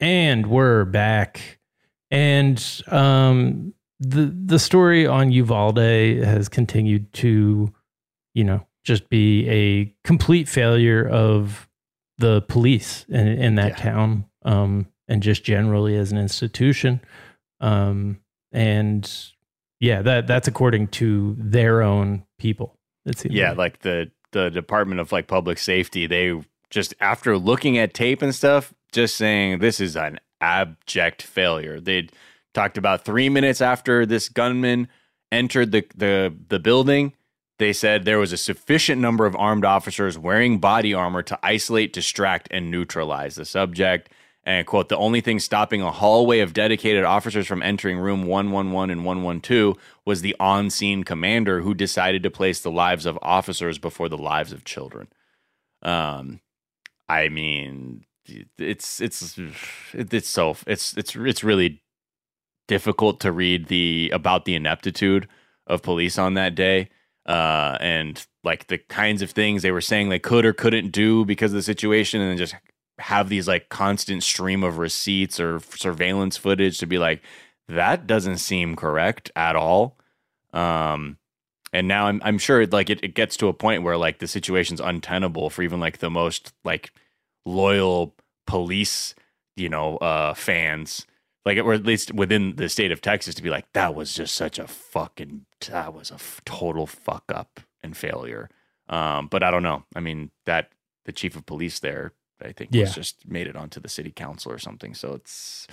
And 0.00 0.46
we're 0.46 0.84
back. 0.84 1.58
And 2.10 2.64
um 2.88 3.74
the 4.00 4.26
the 4.26 4.58
story 4.58 5.06
on 5.06 5.32
Uvalde 5.32 5.78
has 5.78 6.48
continued 6.48 7.12
to, 7.14 7.72
you 8.34 8.44
know, 8.44 8.64
just 8.84 9.08
be 9.08 9.48
a 9.48 9.94
complete 10.04 10.48
failure 10.48 11.06
of 11.06 11.68
the 12.18 12.42
police 12.42 13.04
in, 13.08 13.26
in 13.26 13.54
that 13.56 13.76
town, 13.76 14.24
um, 14.44 14.86
and 15.08 15.22
just 15.22 15.44
generally 15.44 15.96
as 15.96 16.12
an 16.12 16.18
institution. 16.18 17.00
Um, 17.60 18.20
and 18.52 19.10
yeah, 19.80 20.02
that 20.02 20.26
that's 20.26 20.48
according 20.48 20.88
to 20.88 21.36
their 21.38 21.82
own 21.82 22.24
people. 22.38 22.78
It 23.04 23.18
seems 23.18 23.34
Yeah, 23.34 23.52
like 23.52 23.80
the 23.80 24.10
the 24.30 24.50
Department 24.50 25.00
of 25.00 25.10
like 25.10 25.26
Public 25.26 25.58
Safety, 25.58 26.06
they 26.06 26.40
just 26.70 26.94
after 27.00 27.36
looking 27.36 27.78
at 27.78 27.94
tape 27.94 28.22
and 28.22 28.34
stuff, 28.34 28.72
just 28.92 29.16
saying 29.16 29.58
this 29.58 29.80
is 29.80 29.96
an 29.96 30.18
abject 30.40 31.22
failure. 31.22 31.80
They 31.80 32.08
talked 32.54 32.78
about 32.78 33.04
three 33.04 33.28
minutes 33.28 33.60
after 33.60 34.06
this 34.06 34.28
gunman 34.28 34.88
entered 35.30 35.72
the 35.72 35.84
the 35.94 36.34
the 36.48 36.58
building. 36.58 37.14
They 37.58 37.72
said 37.72 38.04
there 38.04 38.18
was 38.18 38.32
a 38.32 38.36
sufficient 38.36 39.00
number 39.00 39.26
of 39.26 39.34
armed 39.34 39.64
officers 39.64 40.16
wearing 40.16 40.58
body 40.58 40.94
armor 40.94 41.22
to 41.24 41.38
isolate, 41.42 41.92
distract, 41.92 42.46
and 42.52 42.70
neutralize 42.70 43.34
the 43.34 43.44
subject. 43.44 44.10
And 44.44 44.66
quote, 44.66 44.88
the 44.88 44.96
only 44.96 45.20
thing 45.20 45.40
stopping 45.40 45.82
a 45.82 45.90
hallway 45.90 46.38
of 46.38 46.54
dedicated 46.54 47.04
officers 47.04 47.46
from 47.46 47.62
entering 47.62 47.98
room 47.98 48.22
111 48.22 48.90
and 48.90 49.04
112 49.04 49.76
was 50.06 50.22
the 50.22 50.36
on 50.40 50.70
scene 50.70 51.04
commander 51.04 51.60
who 51.60 51.74
decided 51.74 52.22
to 52.22 52.30
place 52.30 52.60
the 52.60 52.70
lives 52.70 53.04
of 53.04 53.18
officers 53.20 53.76
before 53.78 54.08
the 54.08 54.16
lives 54.16 54.52
of 54.52 54.64
children. 54.64 55.08
Um, 55.82 56.40
I 57.08 57.28
mean, 57.28 58.04
it's, 58.58 59.00
it's, 59.00 59.38
it's 59.94 60.28
so, 60.28 60.56
it's, 60.66 60.96
it's, 60.96 61.16
it's 61.16 61.44
really 61.44 61.82
difficult 62.66 63.20
to 63.20 63.32
read 63.32 63.68
the, 63.68 64.10
about 64.12 64.44
the 64.44 64.54
ineptitude 64.54 65.28
of 65.66 65.82
police 65.82 66.18
on 66.18 66.34
that 66.34 66.54
day. 66.54 66.88
Uh, 67.26 67.76
and 67.80 68.26
like 68.42 68.68
the 68.68 68.78
kinds 68.78 69.20
of 69.20 69.30
things 69.30 69.62
they 69.62 69.70
were 69.70 69.82
saying 69.82 70.08
they 70.08 70.18
could 70.18 70.46
or 70.46 70.54
couldn't 70.54 70.90
do 70.90 71.26
because 71.26 71.52
of 71.52 71.56
the 71.56 71.62
situation 71.62 72.22
and 72.22 72.30
then 72.30 72.38
just 72.38 72.54
have 72.98 73.28
these 73.28 73.46
like 73.46 73.68
constant 73.68 74.22
stream 74.22 74.64
of 74.64 74.78
receipts 74.78 75.38
or 75.38 75.60
surveillance 75.60 76.36
footage 76.36 76.78
to 76.78 76.86
be 76.86 76.98
like 76.98 77.22
that 77.68 78.06
doesn't 78.06 78.38
seem 78.38 78.74
correct 78.74 79.30
at 79.36 79.54
all 79.54 79.96
um 80.52 81.16
and 81.72 81.86
now 81.86 82.06
i'm, 82.06 82.20
I'm 82.24 82.38
sure 82.38 82.66
like 82.66 82.90
it, 82.90 83.04
it 83.04 83.14
gets 83.14 83.36
to 83.36 83.48
a 83.48 83.52
point 83.52 83.82
where 83.82 83.96
like 83.96 84.18
the 84.18 84.26
situation's 84.26 84.80
untenable 84.80 85.50
for 85.50 85.62
even 85.62 85.78
like 85.78 85.98
the 85.98 86.10
most 86.10 86.52
like 86.64 86.92
loyal 87.46 88.14
police 88.48 89.14
you 89.56 89.68
know 89.68 89.96
uh 89.98 90.32
fans 90.34 91.06
like 91.46 91.58
or 91.58 91.72
at 91.74 91.84
least 91.84 92.12
within 92.14 92.56
the 92.56 92.68
state 92.68 92.90
of 92.90 93.00
texas 93.00 93.34
to 93.34 93.42
be 93.42 93.50
like 93.50 93.66
that 93.74 93.94
was 93.94 94.12
just 94.14 94.34
such 94.34 94.58
a 94.58 94.66
fucking 94.66 95.44
that 95.68 95.92
was 95.94 96.10
a 96.10 96.14
f- 96.14 96.40
total 96.44 96.86
fuck 96.86 97.24
up 97.34 97.60
and 97.82 97.96
failure 97.96 98.48
um 98.88 99.28
but 99.28 99.42
i 99.42 99.50
don't 99.50 99.62
know 99.62 99.84
i 99.94 100.00
mean 100.00 100.30
that 100.46 100.70
the 101.04 101.12
chief 101.12 101.36
of 101.36 101.44
police 101.46 101.78
there 101.80 102.12
I 102.40 102.52
think 102.52 102.70
Yeah. 102.72 102.82
was 102.84 102.94
just 102.94 103.26
made 103.26 103.48
it 103.48 103.56
onto 103.56 103.80
the 103.80 103.88
city 103.88 104.12
council 104.12 104.52
or 104.52 104.58
something. 104.58 104.94
So 104.94 105.14
it's 105.14 105.66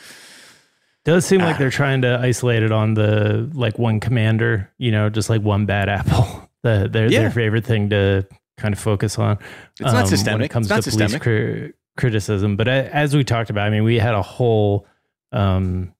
Does 1.03 1.23
seem 1.23 1.41
like 1.41 1.59
they're 1.59 1.69
trying 1.69 2.01
to 2.01 2.17
isolate 2.19 2.63
it 2.63 2.71
on 2.71 2.95
the 2.95 3.47
like 3.53 3.77
one 3.77 3.99
commander, 3.99 4.71
you 4.79 4.91
know, 4.91 5.09
just 5.11 5.29
like 5.29 5.43
one 5.43 5.67
bad 5.67 5.89
apple. 5.99 6.49
The, 6.63 6.89
their 6.91 7.05
Yeah. 7.11 7.19
their 7.19 7.29
favorite 7.31 7.65
thing 7.65 7.91
to 7.91 8.25
kind 8.57 8.73
of 8.73 8.79
focus 8.79 9.19
on. 9.19 9.37
It's 9.73 9.81
not 9.81 9.93
when 9.93 10.07
systemic. 10.07 10.45
it 10.45 10.49
comes 10.53 10.65
It's 10.65 10.71
not 10.71 10.83
to 10.85 10.89
police 10.89 11.11
systemic. 11.11 11.21
cri- 11.21 11.73
criticism. 11.97 12.55
But 12.55 12.67
as 12.67 13.15
we 13.15 13.23
talked 13.23 13.49
about, 13.49 13.67
I 13.67 13.69
mean, 13.69 13.83
we 13.83 13.99
had 13.99 14.15
a 14.15 14.21
whole 14.21 14.87
um, 15.31 15.93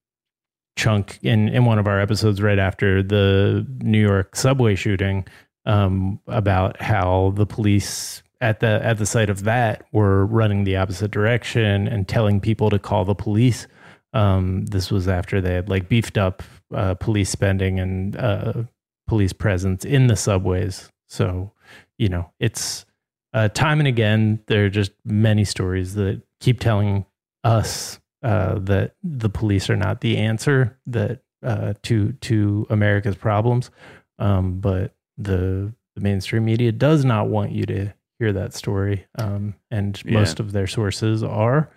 chunk 0.75 1.19
in 1.21 1.49
in 1.49 1.65
one 1.65 1.79
of 1.79 1.87
our 1.87 1.99
episodes 1.99 2.41
right 2.41 2.59
after 2.59 3.01
the 3.01 3.65
New 3.81 4.01
York 4.01 4.35
subway 4.35 4.75
shooting 4.75 5.25
um, 5.65 6.19
about 6.27 6.81
how 6.81 7.33
the 7.35 7.45
police 7.45 8.21
at 8.41 8.59
the 8.59 8.83
at 8.83 8.97
the 8.97 9.05
site 9.05 9.29
of 9.29 9.43
that 9.43 9.85
were 9.91 10.25
running 10.25 10.63
the 10.63 10.75
opposite 10.75 11.11
direction 11.11 11.87
and 11.87 12.07
telling 12.07 12.39
people 12.39 12.69
to 12.69 12.79
call 12.79 13.05
the 13.05 13.15
police. 13.15 13.67
Um, 14.13 14.65
this 14.67 14.91
was 14.91 15.07
after 15.07 15.41
they 15.41 15.53
had 15.53 15.69
like 15.69 15.89
beefed 15.89 16.17
up 16.17 16.41
uh, 16.73 16.93
police 16.95 17.29
spending 17.29 17.79
and 17.79 18.15
uh, 18.15 18.63
police 19.07 19.33
presence 19.33 19.83
in 19.83 20.07
the 20.07 20.15
subways. 20.15 20.89
So 21.07 21.51
you 21.97 22.09
know, 22.09 22.31
it's 22.39 22.85
uh, 23.35 23.49
time 23.49 23.79
and 23.79 23.87
again 23.87 24.39
there 24.47 24.65
are 24.65 24.69
just 24.69 24.91
many 25.05 25.43
stories 25.45 25.93
that 25.93 26.21
keep 26.39 26.59
telling 26.59 27.05
us 27.43 27.99
uh, 28.23 28.57
that 28.59 28.95
the 29.03 29.29
police 29.29 29.69
are 29.69 29.75
not 29.75 30.01
the 30.01 30.17
answer 30.17 30.75
that 30.87 31.21
uh, 31.43 31.73
to 31.83 32.13
to 32.13 32.65
America's 32.71 33.15
problems. 33.15 33.69
Um, 34.17 34.59
but 34.59 34.95
the 35.17 35.71
the 35.95 36.01
mainstream 36.01 36.45
media 36.45 36.71
does 36.71 37.05
not 37.05 37.27
want 37.29 37.51
you 37.51 37.65
to 37.67 37.93
hear 38.19 38.33
that 38.33 38.53
story, 38.53 39.05
um, 39.19 39.53
and 39.69 40.01
Yeah. 40.05 40.13
most 40.13 40.39
of 40.39 40.51
their 40.53 40.67
sources 40.67 41.21
are 41.21 41.69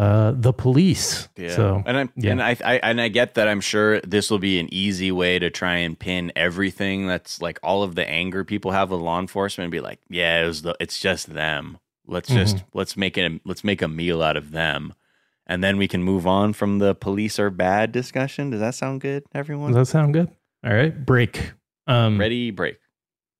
uh, 0.00 0.32
the 0.34 0.52
police. 0.52 1.28
Yeah. 1.36 1.54
So 1.54 1.82
and 1.84 1.98
I 1.98 2.08
yeah. 2.16 2.30
and 2.32 2.42
I, 2.42 2.56
I 2.64 2.74
and 2.78 3.00
I 3.00 3.08
get 3.08 3.34
that. 3.34 3.48
I'm 3.48 3.60
sure 3.60 4.00
this 4.00 4.30
will 4.30 4.38
be 4.38 4.58
an 4.58 4.72
easy 4.72 5.12
way 5.12 5.38
to 5.38 5.50
try 5.50 5.76
and 5.76 5.98
pin 5.98 6.32
everything 6.34 7.06
that's 7.06 7.42
like 7.42 7.58
all 7.62 7.82
of 7.82 7.96
the 7.96 8.08
anger 8.08 8.42
people 8.42 8.70
have 8.70 8.90
with 8.90 9.00
law 9.00 9.20
enforcement 9.20 9.66
and 9.66 9.72
be 9.72 9.80
like, 9.80 9.98
yeah, 10.08 10.42
it 10.42 10.46
was 10.46 10.62
the, 10.62 10.74
it's 10.80 10.98
just 10.98 11.34
them. 11.34 11.78
Let's 12.06 12.30
just 12.30 12.56
Mhm. 12.56 12.64
let's 12.72 12.96
make 12.96 13.18
it 13.18 13.42
let's 13.44 13.62
make 13.62 13.82
a 13.82 13.88
meal 13.88 14.22
out 14.22 14.38
of 14.38 14.52
them, 14.52 14.94
and 15.46 15.62
then 15.62 15.76
we 15.76 15.86
can 15.86 16.02
move 16.02 16.26
on 16.26 16.54
from 16.54 16.78
the 16.78 16.94
police 16.94 17.38
are 17.38 17.50
bad 17.50 17.92
discussion. 17.92 18.48
Does 18.50 18.60
that 18.60 18.74
sound 18.74 19.02
good, 19.02 19.24
everyone? 19.34 19.72
Does 19.72 19.88
that 19.88 19.92
sound 19.92 20.14
good? 20.14 20.28
All 20.64 20.72
right, 20.72 21.04
break. 21.04 21.52
Um, 21.86 22.18
Ready, 22.18 22.50
break. 22.50 22.78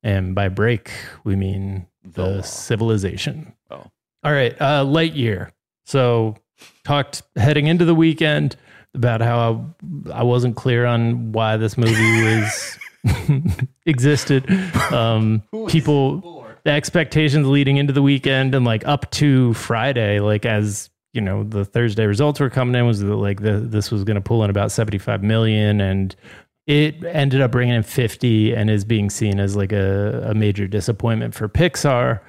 And 0.03 0.35
by 0.35 0.49
break, 0.49 0.91
we 1.25 1.37
mean 1.37 1.87
the, 2.05 2.43
civilization. 2.43 3.55
Oh. 3.71 3.85
All 4.25 4.33
right. 4.33 4.55
Uh, 4.61 4.85
Lightyear. 4.85 5.51
So, 5.85 6.37
talked 6.85 7.23
heading 7.37 7.67
into 7.67 7.85
the 7.85 7.95
weekend 7.95 8.57
about 8.95 9.21
how 9.21 9.73
I, 10.07 10.11
I 10.11 10.23
wasn't 10.23 10.57
clear 10.57 10.87
on 10.87 11.33
why 11.33 11.57
this 11.57 11.79
movie 11.79 12.25
was 12.25 12.79
existed. 13.87 14.51
Um, 14.93 15.43
people, 15.69 16.47
the 16.65 16.71
expectations 16.71 17.47
leading 17.47 17.77
into 17.77 17.93
the 17.93 18.03
weekend 18.03 18.55
and 18.55 18.65
like 18.65 18.87
up 18.87 19.11
to 19.13 19.55
Friday, 19.55 20.21
like 20.21 20.45
as 20.45 20.91
you 21.13 21.21
know, 21.21 21.43
the 21.43 21.65
Thursday 21.65 22.07
results 22.07 22.39
were 22.39 22.51
coming 22.51 22.75
in 22.75 22.87
was 22.87 23.01
that 23.01 23.17
like 23.17 23.41
the, 23.41 23.61
this 23.61 23.91
was 23.91 24.05
going 24.05 24.15
to 24.15 24.21
pull 24.21 24.45
in 24.45 24.51
about 24.51 24.71
75 24.71 25.23
million 25.23 25.81
and 25.81 26.15
it 26.67 27.03
ended 27.05 27.41
up 27.41 27.51
bringing 27.51 27.75
in 27.75 27.83
50 27.83 28.55
and 28.55 28.71
is 28.71 28.85
being 28.85 29.11
seen 29.11 29.41
as 29.41 29.57
like 29.57 29.73
a, 29.73 30.29
a 30.31 30.35
major 30.35 30.69
disappointment 30.69 31.35
for 31.35 31.49
Pixar, 31.49 32.21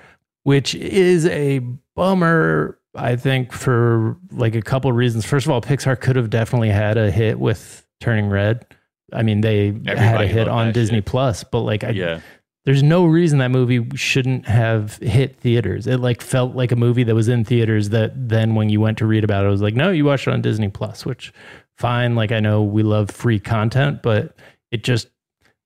which 0.44 0.74
is 0.74 1.28
a 1.28 1.60
bummer, 1.96 2.80
I 2.96 3.16
think, 3.16 3.54
for 3.54 4.18
like 4.32 4.56
a 4.56 4.62
couple 4.62 4.90
of 4.92 4.98
reasons. 4.98 5.26
First 5.26 5.46
of 5.46 5.52
all, 5.52 5.62
Pixar 5.62 6.00
could 6.00 6.16
have 6.16 6.30
definitely 6.30 6.70
had 6.70 6.98
a 6.98 7.10
hit 7.12 7.40
with 7.40 7.86
Turning 8.02 8.28
Red. 8.28 8.66
I 9.14 9.24
mean, 9.24 9.42
they 9.42 9.74
had 9.86 10.22
a 10.22 10.28
hit 10.28 10.48
on 10.48 10.72
Disney 10.74 10.98
shit. 10.98 11.06
Plus, 11.06 11.44
but 11.44 11.62
like, 11.62 11.84
I, 11.84 11.90
Yeah. 11.92 12.20
there's 12.66 12.84
no 12.84 13.06
reason 13.06 13.40
that 13.40 13.52
movie 13.52 13.86
shouldn't 13.96 14.46
have 14.48 14.98
hit 14.98 15.38
theaters. 15.38 15.88
It 15.88 15.98
like 16.00 16.22
felt 16.22 16.56
like 16.56 16.72
a 16.72 16.76
movie 16.76 17.04
that 17.04 17.16
was 17.16 17.28
in 17.28 17.44
theaters 17.46 17.90
that 17.90 18.12
then 18.30 18.56
when 18.56 18.70
you 18.70 18.80
went 18.82 18.98
to 19.00 19.06
read 19.06 19.24
about 19.24 19.44
it, 19.46 19.48
it 19.48 19.52
was 19.52 19.62
like, 19.62 19.76
no, 19.76 19.90
you 19.92 20.06
watched 20.06 20.28
it 20.28 20.34
on 20.34 20.42
Disney 20.42 20.70
Plus, 20.70 21.06
which 21.06 21.34
fine. 21.78 22.16
Like 22.16 22.32
I 22.32 22.40
know 22.40 22.64
we 22.64 22.84
love 22.84 23.10
free 23.10 23.40
content, 23.40 24.02
but 24.02 24.36
it 24.72 24.84
just, 24.84 25.10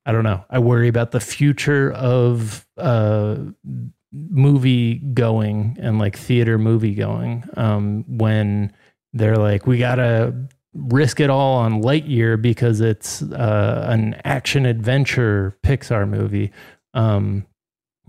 I 0.08 0.12
don't 0.12 0.24
know. 0.24 0.44
I 0.50 0.60
worry 0.60 0.88
about 0.88 1.12
the 1.12 1.20
future 1.20 1.92
of 1.92 2.66
uh, 2.78 3.36
movie 4.30 4.96
going 4.96 5.78
and 5.80 6.00
like 6.00 6.18
theater 6.18 6.58
movie 6.58 6.96
going 6.96 7.44
um, 7.58 8.06
when 8.08 8.74
they're 9.14 9.38
like, 9.38 9.68
we 9.68 9.78
gotta 9.78 10.34
risk 10.74 11.20
it 11.20 11.30
all 11.30 11.58
on 11.58 11.82
Lightyear 11.82 12.42
because 12.42 12.82
it's 12.82 13.22
uh, 13.22 13.86
an 13.88 14.20
action 14.26 14.66
adventure 14.66 15.58
Pixar 15.64 16.08
movie. 16.08 16.52
Um, 16.94 17.46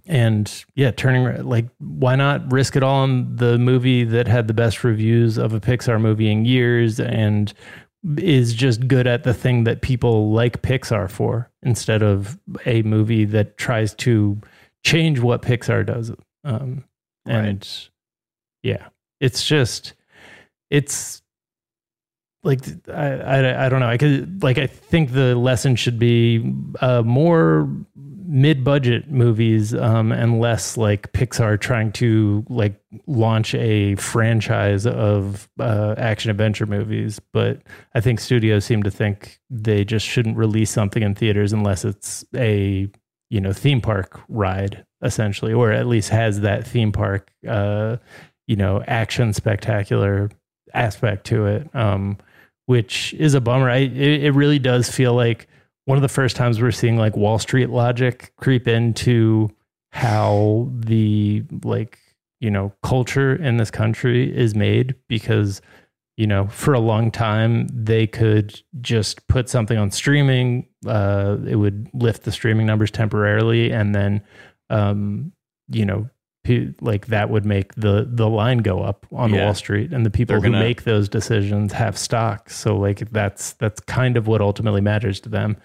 and 0.06 0.64
yeah, 0.74 0.92
turning 0.92 1.44
like, 1.44 1.66
why 1.78 2.14
not 2.16 2.52
risk 2.52 2.76
it 2.76 2.82
all 2.82 3.02
on 3.02 3.36
the 3.36 3.58
movie 3.58 4.04
that 4.04 4.28
had 4.28 4.46
the 4.48 4.54
best 4.54 4.84
reviews 4.84 5.36
of 5.36 5.52
a 5.52 5.60
Pixar 5.60 6.00
movie 6.00 6.30
in 6.30 6.44
years 6.44 7.00
and 7.00 7.52
is 8.18 8.54
just 8.54 8.86
good 8.86 9.06
at 9.06 9.24
the 9.24 9.34
thing 9.34 9.64
that 9.64 9.82
people 9.82 10.30
like 10.30 10.62
Pixar 10.62 11.10
for 11.10 11.50
instead 11.62 12.02
of 12.02 12.38
a 12.64 12.82
movie 12.82 13.24
that 13.24 13.58
tries 13.58 13.94
to 13.94 14.40
change 14.86 15.18
what 15.18 15.42
Pixar 15.42 15.84
does. 15.84 16.12
Um, 16.44 16.84
and 17.26 17.68
yeah, 18.62 18.86
it's 19.20 19.44
just, 19.44 19.94
it's 20.70 21.22
like 22.44 22.60
I, 22.88 23.08
I 23.08 23.66
I 23.66 23.68
don't 23.68 23.80
know. 23.80 23.88
I 23.88 23.98
could 23.98 24.42
like 24.44 24.58
I 24.58 24.68
think 24.68 25.10
the 25.10 25.34
lesson 25.34 25.74
should 25.74 25.98
be 25.98 26.54
uh, 26.80 27.02
more 27.02 27.68
mid-budget 28.28 29.10
movies 29.10 29.74
um, 29.74 30.12
and 30.12 30.40
less 30.40 30.76
like 30.76 31.12
Pixar 31.12 31.60
trying 31.60 31.92
to 31.92 32.44
like 32.48 32.80
launch 33.06 33.54
a 33.54 33.94
franchise 33.96 34.86
of 34.86 35.48
uh, 35.58 35.94
action 35.98 36.30
adventure 36.30 36.66
movies. 36.66 37.20
But 37.32 37.62
I 37.94 38.00
think 38.00 38.20
studios 38.20 38.64
seem 38.64 38.84
to 38.84 38.90
think 38.90 39.40
they 39.50 39.84
just 39.84 40.06
shouldn't 40.06 40.36
release 40.36 40.70
something 40.70 41.02
in 41.02 41.14
theaters 41.16 41.52
unless 41.52 41.84
it's 41.84 42.24
a 42.34 42.88
you 43.30 43.40
know 43.40 43.52
theme 43.52 43.80
park 43.80 44.20
ride 44.28 44.84
essentially, 45.02 45.52
or 45.52 45.72
at 45.72 45.86
least 45.86 46.08
has 46.10 46.40
that 46.40 46.66
theme 46.66 46.92
park 46.92 47.30
uh, 47.48 47.96
you 48.46 48.56
know 48.56 48.82
action 48.86 49.32
spectacular 49.32 50.30
aspect 50.74 51.26
to 51.26 51.46
it. 51.46 51.74
Um, 51.74 52.18
which 52.66 53.14
is 53.14 53.34
a 53.34 53.40
bummer. 53.40 53.70
I, 53.70 53.76
it, 53.76 54.24
it 54.24 54.30
really 54.32 54.58
does 54.58 54.90
feel 54.90 55.14
like 55.14 55.48
one 55.86 55.96
of 55.96 56.02
the 56.02 56.08
first 56.08 56.36
times 56.36 56.60
we're 56.60 56.72
seeing 56.72 56.96
like 56.96 57.16
Wall 57.16 57.38
Street 57.38 57.70
logic 57.70 58.32
creep 58.36 58.68
into 58.68 59.48
how 59.92 60.68
the 60.74 61.44
like 61.64 61.98
you 62.40 62.50
know 62.50 62.72
culture 62.82 63.34
in 63.34 63.56
this 63.56 63.70
country 63.70 64.36
is 64.36 64.54
made 64.54 64.94
because 65.08 65.62
you 66.16 66.26
know 66.26 66.46
for 66.48 66.72
a 66.74 66.80
long 66.80 67.10
time 67.10 67.66
they 67.68 68.06
could 68.06 68.60
just 68.80 69.26
put 69.28 69.48
something 69.48 69.76
on 69.78 69.90
streaming 69.90 70.66
uh 70.86 71.36
it 71.46 71.56
would 71.56 71.88
lift 71.92 72.22
the 72.24 72.32
streaming 72.32 72.66
numbers 72.66 72.90
temporarily 72.90 73.70
and 73.70 73.94
then 73.94 74.22
um 74.70 75.32
you 75.68 75.84
know 75.84 76.08
pe- 76.44 76.72
like 76.80 77.06
that 77.08 77.28
would 77.30 77.44
make 77.44 77.74
the 77.74 78.08
the 78.10 78.28
line 78.28 78.58
go 78.58 78.82
up 78.82 79.06
on 79.12 79.32
Yeah. 79.32 79.44
Wall 79.44 79.54
Street 79.54 79.92
and 79.92 80.06
the 80.06 80.10
people 80.10 80.32
They're 80.34 80.40
who 80.40 80.52
gonna- 80.52 80.64
make 80.64 80.84
those 80.84 81.08
decisions 81.08 81.72
have 81.72 81.98
stock 81.98 82.48
so 82.50 82.76
like 82.76 83.10
that's 83.10 83.52
that's 83.54 83.80
kind 83.80 84.16
of 84.16 84.26
what 84.26 84.40
ultimately 84.40 84.80
matters 84.80 85.20
to 85.20 85.28
them 85.28 85.56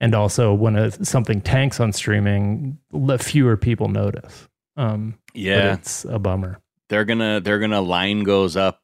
and 0.00 0.14
also 0.14 0.52
when 0.54 0.76
a, 0.76 0.90
something 1.04 1.40
tanks 1.40 1.78
on 1.78 1.92
streaming 1.92 2.78
fewer 3.20 3.56
people 3.56 3.88
notice 3.88 4.48
um 4.76 5.14
Yeah. 5.34 5.74
it's 5.74 6.04
a 6.04 6.18
bummer 6.18 6.58
they're 6.88 7.04
gonna 7.04 7.40
they're 7.40 7.60
gonna 7.60 7.80
line 7.80 8.24
goes 8.24 8.56
up 8.56 8.80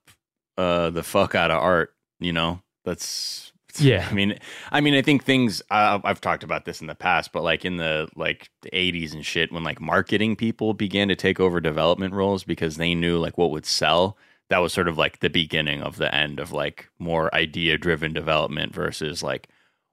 uh 0.58 0.90
the 0.90 1.02
fuck 1.02 1.34
out 1.34 1.50
of 1.50 1.62
art 1.62 1.94
you 2.18 2.32
know? 2.32 2.62
That's 2.84 3.52
Yeah. 3.78 4.06
i 4.10 4.14
mean 4.14 4.38
i 4.70 4.80
mean 4.80 4.94
i 4.94 5.02
think 5.02 5.24
things 5.24 5.60
uh, 5.70 5.98
i've 6.04 6.20
talked 6.20 6.44
about 6.44 6.64
this 6.64 6.80
in 6.80 6.86
the 6.86 6.94
past 6.94 7.32
but 7.32 7.42
like 7.42 7.64
in 7.64 7.76
the 7.76 8.08
like 8.16 8.48
the 8.62 8.70
80s 8.70 9.12
and 9.12 9.26
shit 9.26 9.52
when 9.52 9.64
like 9.64 9.80
marketing 9.80 10.34
people 10.36 10.72
began 10.72 11.08
to 11.08 11.16
take 11.16 11.40
over 11.40 11.60
development 11.60 12.14
roles 12.14 12.42
because 12.44 12.76
they 12.76 12.94
knew 12.94 13.18
like 13.18 13.36
what 13.36 13.50
would 13.50 13.66
sell 13.66 14.16
that 14.48 14.58
was 14.58 14.72
sort 14.72 14.88
of 14.88 14.96
like 14.96 15.18
the 15.18 15.28
beginning 15.28 15.82
of 15.82 15.96
the 15.96 16.14
end 16.14 16.38
of 16.40 16.52
like 16.52 16.88
more 16.98 17.34
idea 17.34 17.76
driven 17.76 18.12
development 18.12 18.72
versus 18.74 19.22
like 19.22 19.48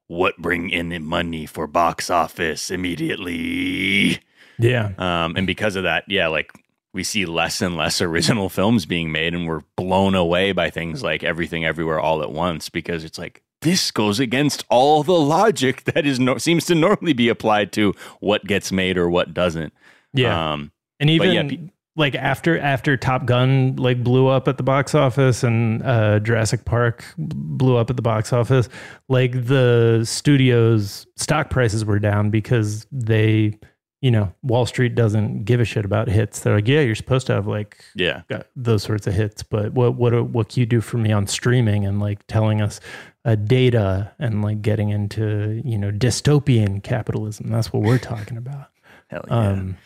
what 0.07 0.37
bring 0.37 0.69
in 0.69 0.89
the 0.89 0.99
money 0.99 1.45
for 1.47 1.65
box 1.65 2.09
office 2.09 2.69
immediately? 2.69 4.19
Yeah. 4.59 4.91
Um, 4.97 5.35
and 5.35 5.47
because 5.47 5.75
of 5.75 5.83
that, 5.83 6.03
yeah, 6.07 6.27
like 6.27 6.51
we 6.93 7.03
see 7.03 7.25
less 7.25 7.61
and 7.61 7.75
less 7.75 8.01
original 8.01 8.49
films 8.49 8.85
being 8.85 9.11
made, 9.11 9.33
and 9.33 9.47
we're 9.47 9.63
blown 9.75 10.15
away 10.15 10.51
by 10.51 10.69
things 10.69 11.01
like 11.03 11.23
Everything 11.23 11.65
Everywhere 11.65 11.99
All 11.99 12.21
at 12.21 12.31
Once 12.31 12.69
because 12.69 13.03
it's 13.03 13.17
like 13.17 13.41
this 13.61 13.91
goes 13.91 14.19
against 14.19 14.65
all 14.69 15.03
the 15.03 15.13
logic 15.13 15.85
that 15.85 16.05
is 16.05 16.19
no- 16.19 16.37
seems 16.37 16.65
to 16.65 16.75
normally 16.75 17.13
be 17.13 17.29
applied 17.29 17.71
to 17.73 17.93
what 18.19 18.45
gets 18.45 18.71
made 18.71 18.97
or 18.97 19.09
what 19.09 19.33
doesn't. 19.33 19.73
Yeah. 20.13 20.53
Um, 20.53 20.71
and 20.99 21.09
even 21.09 21.31
yeah, 21.31 21.43
pe- 21.43 21.69
like 21.95 22.15
after 22.15 22.59
after 22.59 22.97
Top 22.97 23.25
Gun 23.25 23.75
like 23.77 24.03
blew 24.03 24.27
up 24.27 24.47
at 24.47 24.57
the 24.57 24.63
box 24.63 24.93
office 24.93 25.43
and 25.43 25.81
uh, 25.83 26.19
Jurassic 26.19 26.65
Park 26.65 27.05
blew 27.17 27.77
up 27.77 27.89
at 27.89 27.95
the 27.95 28.01
box 28.01 28.33
office, 28.33 28.69
like 29.09 29.31
the 29.45 30.03
studios 30.05 31.07
stock 31.15 31.49
prices 31.49 31.85
were 31.85 31.99
down 31.99 32.29
because 32.29 32.85
they, 32.91 33.57
you 34.03 34.11
know, 34.11 34.33
Wall 34.43 34.65
Street 34.65 34.95
doesn't 34.95 35.45
give 35.45 35.61
a 35.61 35.65
shit 35.65 35.85
about 35.85 36.09
hits. 36.09 36.41
They're 36.41 36.55
like, 36.55 36.67
yeah, 36.67 36.81
you're 36.81 36.93
supposed 36.93 37.25
to 37.27 37.33
have 37.33 37.47
like 37.47 37.83
Yeah. 37.95 38.23
got 38.27 38.47
those 38.53 38.83
sorts 38.83 39.07
of 39.07 39.13
hits, 39.13 39.43
but 39.43 39.71
what 39.73 39.95
what 39.95 40.13
what 40.27 40.49
can 40.49 40.59
you 40.59 40.65
do 40.65 40.81
for 40.81 40.97
me 40.97 41.13
on 41.13 41.25
streaming 41.25 41.85
and 41.85 42.01
like 42.01 42.27
telling 42.27 42.61
us 42.61 42.81
uh, 43.23 43.35
data 43.35 44.11
and 44.19 44.41
like 44.43 44.61
getting 44.61 44.89
into 44.89 45.61
you 45.63 45.77
know 45.77 45.89
dystopian 45.89 46.83
capitalism? 46.83 47.49
That's 47.49 47.71
what 47.71 47.81
we're 47.83 47.97
talking 47.97 48.35
about. 48.35 48.67
Hell 49.07 49.23
yeah. 49.29 49.33
Um, 49.37 49.77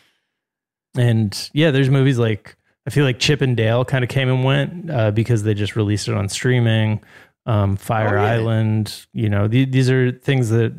and 0.96 1.50
yeah, 1.52 1.70
there's 1.70 1.90
movies 1.90 2.18
like 2.18 2.56
I 2.86 2.90
feel 2.90 3.04
like 3.04 3.18
Chip 3.20 3.40
and 3.42 3.56
Dale 3.56 3.84
kind 3.84 4.02
of 4.02 4.10
came 4.10 4.28
and 4.28 4.42
went 4.44 4.90
uh, 4.90 5.10
because 5.12 5.42
they 5.42 5.54
just 5.54 5.76
released 5.76 6.08
it 6.08 6.14
on 6.14 6.28
streaming. 6.28 7.02
Um, 7.46 7.76
Fire 7.76 8.18
Oh, 8.18 8.22
yeah. 8.22 8.32
Island, 8.32 9.06
you 9.12 9.28
know, 9.28 9.46
the, 9.46 9.64
these 9.64 9.90
are 9.90 10.10
things 10.10 10.50
that 10.50 10.72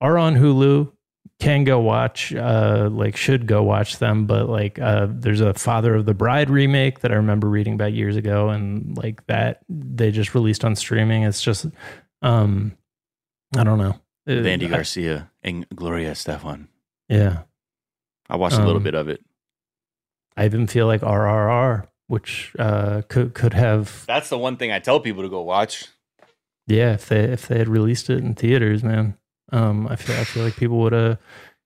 are 0.00 0.16
on 0.16 0.36
Hulu. 0.36 0.92
Can 1.40 1.62
go 1.62 1.78
watch, 1.78 2.34
uh, 2.34 2.88
like 2.90 3.16
should 3.16 3.46
go 3.46 3.62
watch 3.62 3.98
them, 3.98 4.26
but 4.26 4.48
like 4.48 4.80
uh, 4.80 5.06
there's 5.08 5.40
a 5.40 5.54
Father 5.54 5.94
of 5.94 6.04
the 6.04 6.12
Bride 6.14 6.50
remake 6.50 7.00
that 7.00 7.12
I 7.12 7.14
remember 7.14 7.48
reading 7.48 7.74
about 7.74 7.92
years 7.92 8.16
ago, 8.16 8.48
and 8.48 8.96
like 8.98 9.24
that 9.28 9.60
they 9.68 10.10
just 10.10 10.34
released 10.34 10.64
on 10.64 10.74
streaming. 10.74 11.22
It's 11.22 11.40
just, 11.40 11.66
um, 12.22 12.76
I 13.56 13.62
don't 13.62 13.78
know, 13.78 13.94
With 14.26 14.44
Andy 14.48 14.66
Uh, 14.66 14.70
Garcia 14.70 15.30
and 15.44 15.64
Gloria 15.68 16.10
Estefan. 16.10 16.66
Yeah, 17.08 17.42
I 18.28 18.34
watched 18.36 18.56
a 18.56 18.64
little 18.64 18.78
Um, 18.78 18.82
bit 18.82 18.94
of 18.96 19.08
it. 19.08 19.24
I 20.36 20.44
even 20.44 20.66
feel 20.66 20.86
like 20.88 21.02
RRR, 21.02 21.86
which 22.08 22.52
uh, 22.58 23.02
could 23.08 23.34
could 23.34 23.54
have 23.54 24.04
That's 24.06 24.28
the 24.28 24.38
one 24.38 24.56
thing 24.56 24.72
I 24.72 24.80
tell 24.80 24.98
people 24.98 25.22
to 25.22 25.28
go 25.28 25.42
watch. 25.42 25.86
yeah 26.66 26.94
if 26.94 27.08
they 27.08 27.20
if 27.20 27.46
they 27.46 27.58
had 27.58 27.68
released 27.68 28.10
it 28.10 28.18
in 28.18 28.34
theaters, 28.34 28.82
man. 28.82 29.16
Um, 29.50 29.86
I 29.88 29.96
feel 29.96 30.16
I 30.16 30.24
feel 30.24 30.44
like 30.44 30.56
people 30.56 30.78
would 30.80 30.92
have 30.92 31.18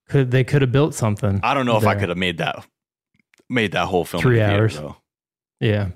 could 0.08 0.30
they 0.30 0.44
could 0.44 0.62
have 0.62 0.72
built 0.72 0.94
something. 0.94 1.40
I 1.42 1.54
don't 1.54 1.66
know 1.66 1.76
if 1.76 1.86
I 1.86 1.94
could 1.94 2.08
have 2.08 2.18
made 2.18 2.38
that 2.38 2.64
made 3.48 3.72
that 3.72 3.86
whole 3.86 4.04
film 4.04 4.22
Three 4.22 4.38
the 4.38 4.46
theater, 4.46 4.62
hours. 4.62 4.76
though. 4.76 4.96
Yeah, 5.60 5.88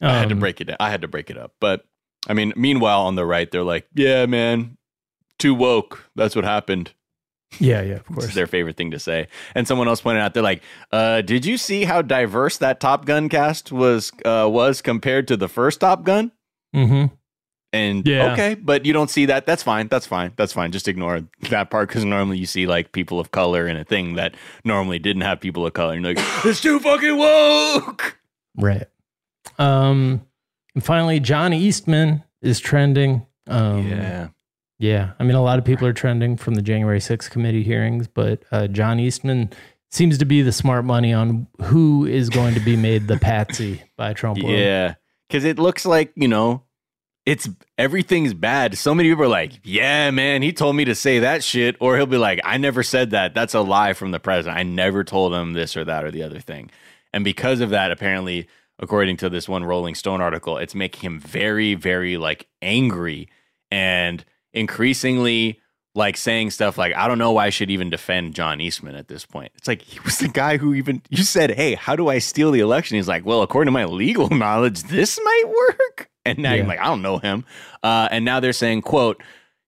I 0.00 0.18
had 0.18 0.28
to 0.30 0.34
Um, 0.34 0.40
break 0.40 0.60
it 0.60 0.64
down. 0.64 0.76
I 0.80 0.90
had 0.90 1.02
to 1.02 1.08
break 1.08 1.30
it 1.30 1.38
up. 1.38 1.52
But 1.60 1.84
I 2.28 2.34
mean, 2.34 2.52
meanwhile 2.56 3.02
on 3.02 3.14
the 3.14 3.24
right, 3.26 3.50
they're 3.50 3.62
like, 3.64 3.86
"Yeah, 3.94 4.26
man, 4.26 4.76
too 5.38 5.54
woke. 5.54 6.10
That's 6.16 6.34
what 6.36 6.44
happened." 6.44 6.92
Yeah, 7.60 7.80
yeah, 7.80 7.94
of 7.94 8.00
It's 8.00 8.08
course. 8.08 8.34
their 8.34 8.48
favorite 8.48 8.76
thing 8.76 8.90
to 8.90 8.98
say. 8.98 9.28
And 9.54 9.68
someone 9.68 9.86
else 9.88 10.00
pointed 10.00 10.20
out, 10.20 10.34
they're 10.34 10.42
like, 10.42 10.62
uh, 10.90 11.20
"Did 11.22 11.46
you 11.46 11.56
see 11.56 11.84
how 11.84 12.02
diverse 12.02 12.58
that 12.58 12.80
Top 12.80 13.04
Gun 13.04 13.28
cast 13.28 13.70
was 13.72 14.10
uh, 14.24 14.48
was 14.50 14.82
compared 14.82 15.28
to 15.28 15.36
the 15.36 15.48
first 15.48 15.80
Top 15.80 16.02
Gun?" 16.02 16.32
Mm-hmm. 16.74 17.14
And 17.76 18.06
Yeah. 18.06 18.32
okay, 18.32 18.54
but 18.54 18.84
you 18.86 18.92
don't 18.92 19.10
see 19.10 19.26
that. 19.26 19.46
That's 19.46 19.62
fine. 19.62 19.88
That's 19.88 20.06
fine. 20.06 20.32
That's 20.36 20.52
fine. 20.52 20.72
Just 20.72 20.88
ignore 20.88 21.22
that 21.50 21.70
part 21.70 21.88
because 21.88 22.04
normally 22.04 22.38
you 22.38 22.46
see 22.46 22.66
like 22.66 22.92
people 22.92 23.20
of 23.20 23.30
color 23.30 23.66
in 23.68 23.76
a 23.76 23.84
thing 23.84 24.14
that 24.14 24.34
normally 24.64 24.98
didn't 24.98 25.22
have 25.22 25.40
people 25.40 25.66
of 25.66 25.72
color. 25.74 25.94
And 25.94 26.04
you're 26.04 26.14
like, 26.14 26.24
it's 26.44 26.60
too 26.60 26.78
fucking 26.80 27.16
woke. 27.16 28.18
Right. 28.56 28.86
Um, 29.58 30.26
and 30.74 30.84
finally, 30.84 31.20
John 31.20 31.52
Eastman 31.52 32.22
is 32.42 32.60
trending. 32.60 33.26
Um, 33.46 33.86
Yeah. 33.88 34.28
Yeah. 34.78 35.12
I 35.18 35.24
mean, 35.24 35.36
a 35.36 35.42
lot 35.42 35.58
of 35.58 35.64
people 35.64 35.86
are 35.86 35.92
trending 35.94 36.36
from 36.36 36.54
the 36.54 36.62
January 36.62 36.98
6th 37.00 37.30
committee 37.30 37.62
hearings, 37.62 38.06
but 38.08 38.42
uh, 38.52 38.66
John 38.66 39.00
Eastman 39.00 39.50
seems 39.90 40.18
to 40.18 40.26
be 40.26 40.42
the 40.42 40.52
smart 40.52 40.84
money 40.84 41.12
on 41.14 41.46
who 41.62 42.04
is 42.04 42.28
going 42.28 42.52
to 42.54 42.60
be 42.60 42.76
made 42.76 43.06
the 43.08 43.16
patsy 43.16 43.82
by 43.96 44.12
Trump. 44.12 44.38
Yeah. 44.42 44.94
Because 45.28 45.44
it 45.44 45.58
looks 45.58 45.84
like, 45.86 46.12
you 46.14 46.28
know, 46.28 46.62
it's 47.26 47.48
everything's 47.76 48.32
bad. 48.32 48.78
So 48.78 48.94
many 48.94 49.10
people 49.10 49.24
are 49.24 49.28
like, 49.28 49.60
yeah, 49.64 50.12
man, 50.12 50.42
he 50.42 50.52
told 50.52 50.76
me 50.76 50.84
to 50.84 50.94
say 50.94 51.18
that 51.18 51.42
shit. 51.42 51.76
Or 51.80 51.96
he'll 51.96 52.06
be 52.06 52.16
like, 52.16 52.40
I 52.44 52.56
never 52.56 52.84
said 52.84 53.10
that. 53.10 53.34
That's 53.34 53.52
a 53.52 53.60
lie 53.60 53.92
from 53.92 54.12
the 54.12 54.20
president. 54.20 54.58
I 54.58 54.62
never 54.62 55.02
told 55.02 55.34
him 55.34 55.52
this 55.52 55.76
or 55.76 55.84
that 55.84 56.04
or 56.04 56.12
the 56.12 56.22
other 56.22 56.38
thing. 56.38 56.70
And 57.12 57.24
because 57.24 57.60
of 57.60 57.70
that, 57.70 57.90
apparently, 57.90 58.48
according 58.78 59.16
to 59.18 59.28
this 59.28 59.48
one 59.48 59.64
Rolling 59.64 59.96
Stone 59.96 60.20
article, 60.20 60.56
it's 60.56 60.74
making 60.74 61.00
him 61.00 61.18
very, 61.18 61.74
very 61.74 62.16
like 62.16 62.46
angry 62.62 63.28
and 63.72 64.24
increasingly 64.52 65.60
like 65.96 66.16
saying 66.16 66.50
stuff 66.50 66.78
like, 66.78 66.94
I 66.94 67.08
don't 67.08 67.18
know 67.18 67.32
why 67.32 67.46
I 67.46 67.50
should 67.50 67.70
even 67.70 67.90
defend 67.90 68.34
John 68.34 68.60
Eastman 68.60 68.94
at 68.94 69.08
this 69.08 69.26
point. 69.26 69.50
It's 69.56 69.66
like 69.66 69.82
he 69.82 69.98
was 70.00 70.18
the 70.18 70.28
guy 70.28 70.58
who 70.58 70.74
even 70.74 71.02
you 71.08 71.24
said, 71.24 71.52
Hey, 71.52 71.74
how 71.74 71.96
do 71.96 72.08
I 72.08 72.18
steal 72.18 72.52
the 72.52 72.60
election? 72.60 72.96
He's 72.96 73.08
like, 73.08 73.24
Well, 73.26 73.42
according 73.42 73.66
to 73.68 73.72
my 73.72 73.86
legal 73.86 74.28
knowledge, 74.30 74.84
this 74.84 75.18
might 75.24 75.44
work. 75.48 76.10
And 76.26 76.38
now 76.38 76.54
you're 76.54 76.66
like, 76.66 76.80
I 76.80 76.86
don't 76.86 77.02
know 77.02 77.18
him. 77.18 77.44
Uh, 77.82 78.08
and 78.10 78.24
now 78.24 78.40
they're 78.40 78.52
saying, 78.52 78.82
quote, 78.82 79.22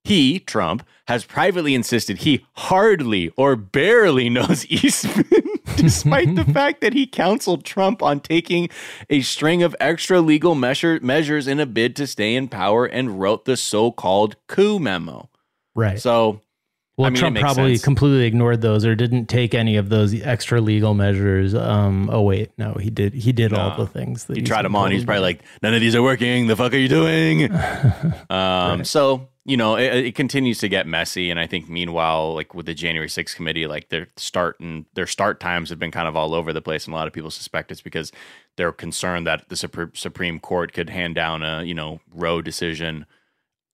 he, 0.04 0.38
Trump, 0.38 0.84
has 1.06 1.24
privately 1.24 1.74
insisted 1.74 2.18
he 2.18 2.44
hardly 2.54 3.30
or 3.36 3.56
barely 3.56 4.28
knows 4.28 4.66
Eastman, 4.70 5.24
despite 5.76 6.34
the 6.34 6.44
fact 6.44 6.80
that 6.80 6.92
he 6.92 7.06
counseled 7.06 7.64
Trump 7.64 8.02
on 8.02 8.20
taking 8.20 8.68
a 9.10 9.20
string 9.20 9.62
of 9.62 9.76
extra 9.80 10.20
legal 10.20 10.54
measure, 10.54 10.98
measures 11.02 11.46
in 11.46 11.60
a 11.60 11.66
bid 11.66 11.94
to 11.96 12.06
stay 12.06 12.34
in 12.34 12.48
power 12.48 12.86
and 12.86 13.20
wrote 13.20 13.44
the 13.44 13.56
so 13.56 13.90
called 13.90 14.36
coup 14.46 14.78
memo. 14.78 15.28
Right. 15.74 16.00
So, 16.00 16.40
Well, 16.98 17.06
I 17.06 17.10
mean, 17.10 17.20
Trump 17.20 17.38
probably 17.38 17.76
sense. 17.76 17.84
completely 17.84 18.24
ignored 18.24 18.60
those 18.60 18.84
or 18.84 18.96
didn't 18.96 19.26
take 19.26 19.54
any 19.54 19.76
of 19.76 19.88
those 19.88 20.20
extra 20.20 20.60
legal 20.60 20.94
measures. 20.94 21.54
Um, 21.54 22.10
oh 22.12 22.22
wait, 22.22 22.50
no, 22.58 22.74
he 22.74 22.90
did. 22.90 23.14
He 23.14 23.30
did 23.30 23.52
all 23.52 23.76
the 23.76 23.86
things. 23.86 24.24
That 24.24 24.36
he 24.36 24.42
tried 24.42 24.64
them 24.64 24.74
on. 24.74 24.90
He's 24.90 25.04
probably 25.04 25.22
like, 25.22 25.42
none 25.62 25.74
of 25.74 25.80
these 25.80 25.94
are 25.94 26.02
working. 26.02 26.48
The 26.48 26.56
fuck 26.56 26.74
are 26.74 26.76
you 26.76 26.88
doing? 26.88 27.52
um, 28.30 28.84
So 28.84 29.28
you 29.44 29.56
know, 29.56 29.76
it, 29.76 30.06
it 30.06 30.14
continues 30.16 30.58
to 30.58 30.68
get 30.68 30.88
messy, 30.88 31.30
and 31.30 31.38
I 31.38 31.46
think 31.46 31.68
meanwhile, 31.68 32.34
like 32.34 32.52
with 32.52 32.66
the 32.66 32.74
January 32.74 33.08
6th 33.08 33.34
committee, 33.36 33.68
like 33.68 33.90
their 33.90 34.08
start 34.16 34.58
and 34.58 34.84
their 34.94 35.06
start 35.06 35.38
times 35.38 35.70
have 35.70 35.78
been 35.78 35.92
kind 35.92 36.08
of 36.08 36.16
all 36.16 36.34
over 36.34 36.52
the 36.52 36.60
place, 36.60 36.84
and 36.84 36.92
a 36.92 36.96
lot 36.96 37.06
of 37.06 37.12
people 37.12 37.30
suspect 37.30 37.70
it's 37.70 37.80
because 37.80 38.10
they're 38.56 38.72
concerned 38.72 39.26
that 39.28 39.48
the 39.48 39.54
Supre- 39.54 39.96
Supreme 39.96 40.40
Court 40.40 40.72
could 40.72 40.90
hand 40.90 41.14
down 41.14 41.44
a 41.44 41.62
you 41.62 41.74
know 41.74 42.00
Roe 42.12 42.42
decision 42.42 43.06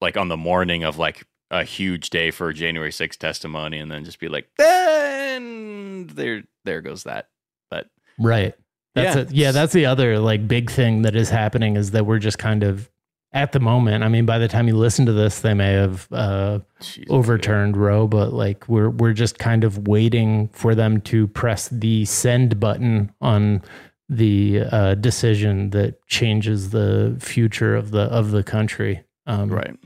like 0.03 0.19
on 0.19 0.29
the 0.29 0.37
morning 0.37 0.85
of 0.85 0.99
like 0.99 1.25
a 1.61 1.65
huge 1.65 2.11
day 2.11 2.31
for 2.31 2.53
January 2.53 2.91
6th 2.91 3.17
testimony, 3.19 3.79
and 3.79 3.91
then 3.91 4.05
just 4.05 4.19
be 4.19 4.29
like, 4.29 4.49
then 4.59 6.07
there 6.09 6.43
there 6.65 6.81
goes 6.81 7.05
that. 7.05 7.29
But 7.71 7.89
Right. 8.19 8.55
That's 8.95 9.17
Yeah. 9.17 9.23
it. 9.23 9.33
Yeah, 9.33 9.53
that's 9.53 9.73
the 9.73 9.87
other 9.87 10.19
like 10.19 10.47
big 10.49 10.71
thing 10.71 11.03
that 11.03 11.17
is 11.17 11.31
happening 11.31 11.77
is 11.77 11.91
that 11.93 12.07
we're 12.07 12.19
just 12.19 12.39
kind 12.39 12.63
of 12.63 12.91
at 13.33 13.51
the 13.53 13.59
moment. 13.61 14.05
I 14.05 14.09
mean, 14.09 14.27
by 14.27 14.39
the 14.39 14.47
time 14.49 14.69
you 14.69 14.77
listen 14.77 15.07
to 15.07 15.13
this, 15.13 15.41
they 15.41 15.55
may 15.55 15.73
have 15.73 16.07
uh, 16.13 16.61
overturned 17.09 17.77
Roe, 17.77 18.07
but 18.07 18.33
like 18.33 18.69
we're 18.69 18.91
we're 18.91 19.13
just 19.13 19.39
kind 19.39 19.65
of 19.65 19.89
waiting 19.89 20.49
for 20.53 20.75
them 20.75 21.01
to 21.03 21.27
press 21.29 21.69
the 21.69 22.05
send 22.05 22.61
button 22.61 23.13
on 23.21 23.63
the 24.09 24.61
uh, 24.71 24.95
decision 24.95 25.71
that 25.71 26.07
changes 26.07 26.71
the 26.71 27.17
future 27.21 27.75
of 27.75 27.91
the 27.91 28.03
of 28.03 28.31
the 28.31 28.43
country. 28.45 29.03
Um, 29.27 29.49
right. 29.51 29.77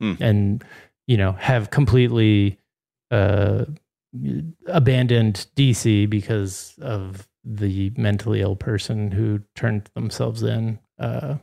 Hmm. 0.00 0.12
and 0.20 0.64
you 1.06 1.16
know 1.16 1.32
have 1.32 1.70
completely 1.70 2.58
uh, 3.10 3.64
abandoned 4.66 5.46
DC 5.56 6.08
because 6.08 6.74
of 6.80 7.28
the 7.44 7.92
mentally 7.96 8.40
ill 8.40 8.56
person 8.56 9.10
who 9.12 9.40
turned 9.54 9.88
themselves 9.94 10.42
in, 10.42 10.78
uh, 10.98 11.36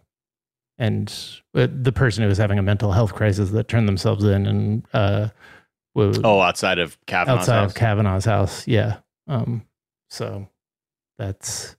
and 0.77 1.13
uh, 1.55 1.67
the 1.71 1.91
person 1.93 2.23
who 2.23 2.29
was 2.29 2.37
having 2.37 2.59
a 2.59 2.63
mental 2.63 2.91
health 2.91 3.13
crisis 3.13 3.51
that 3.51 3.67
turned 3.67 3.87
themselves 3.87 4.23
in 4.25 4.45
and 4.45 4.85
uh, 4.93 5.29
was 5.95 6.19
Oh, 6.23 6.41
outside 6.41 6.79
of 6.79 6.97
Kavanaugh's 7.05 7.39
house 7.39 7.49
outside 7.49 7.59
house. 7.61 7.71
of 7.71 7.75
Kavanaugh's 7.75 8.25
house. 8.25 8.67
Yeah. 8.67 8.97
Um. 9.27 9.63
So 10.09 10.49
that's 11.17 11.75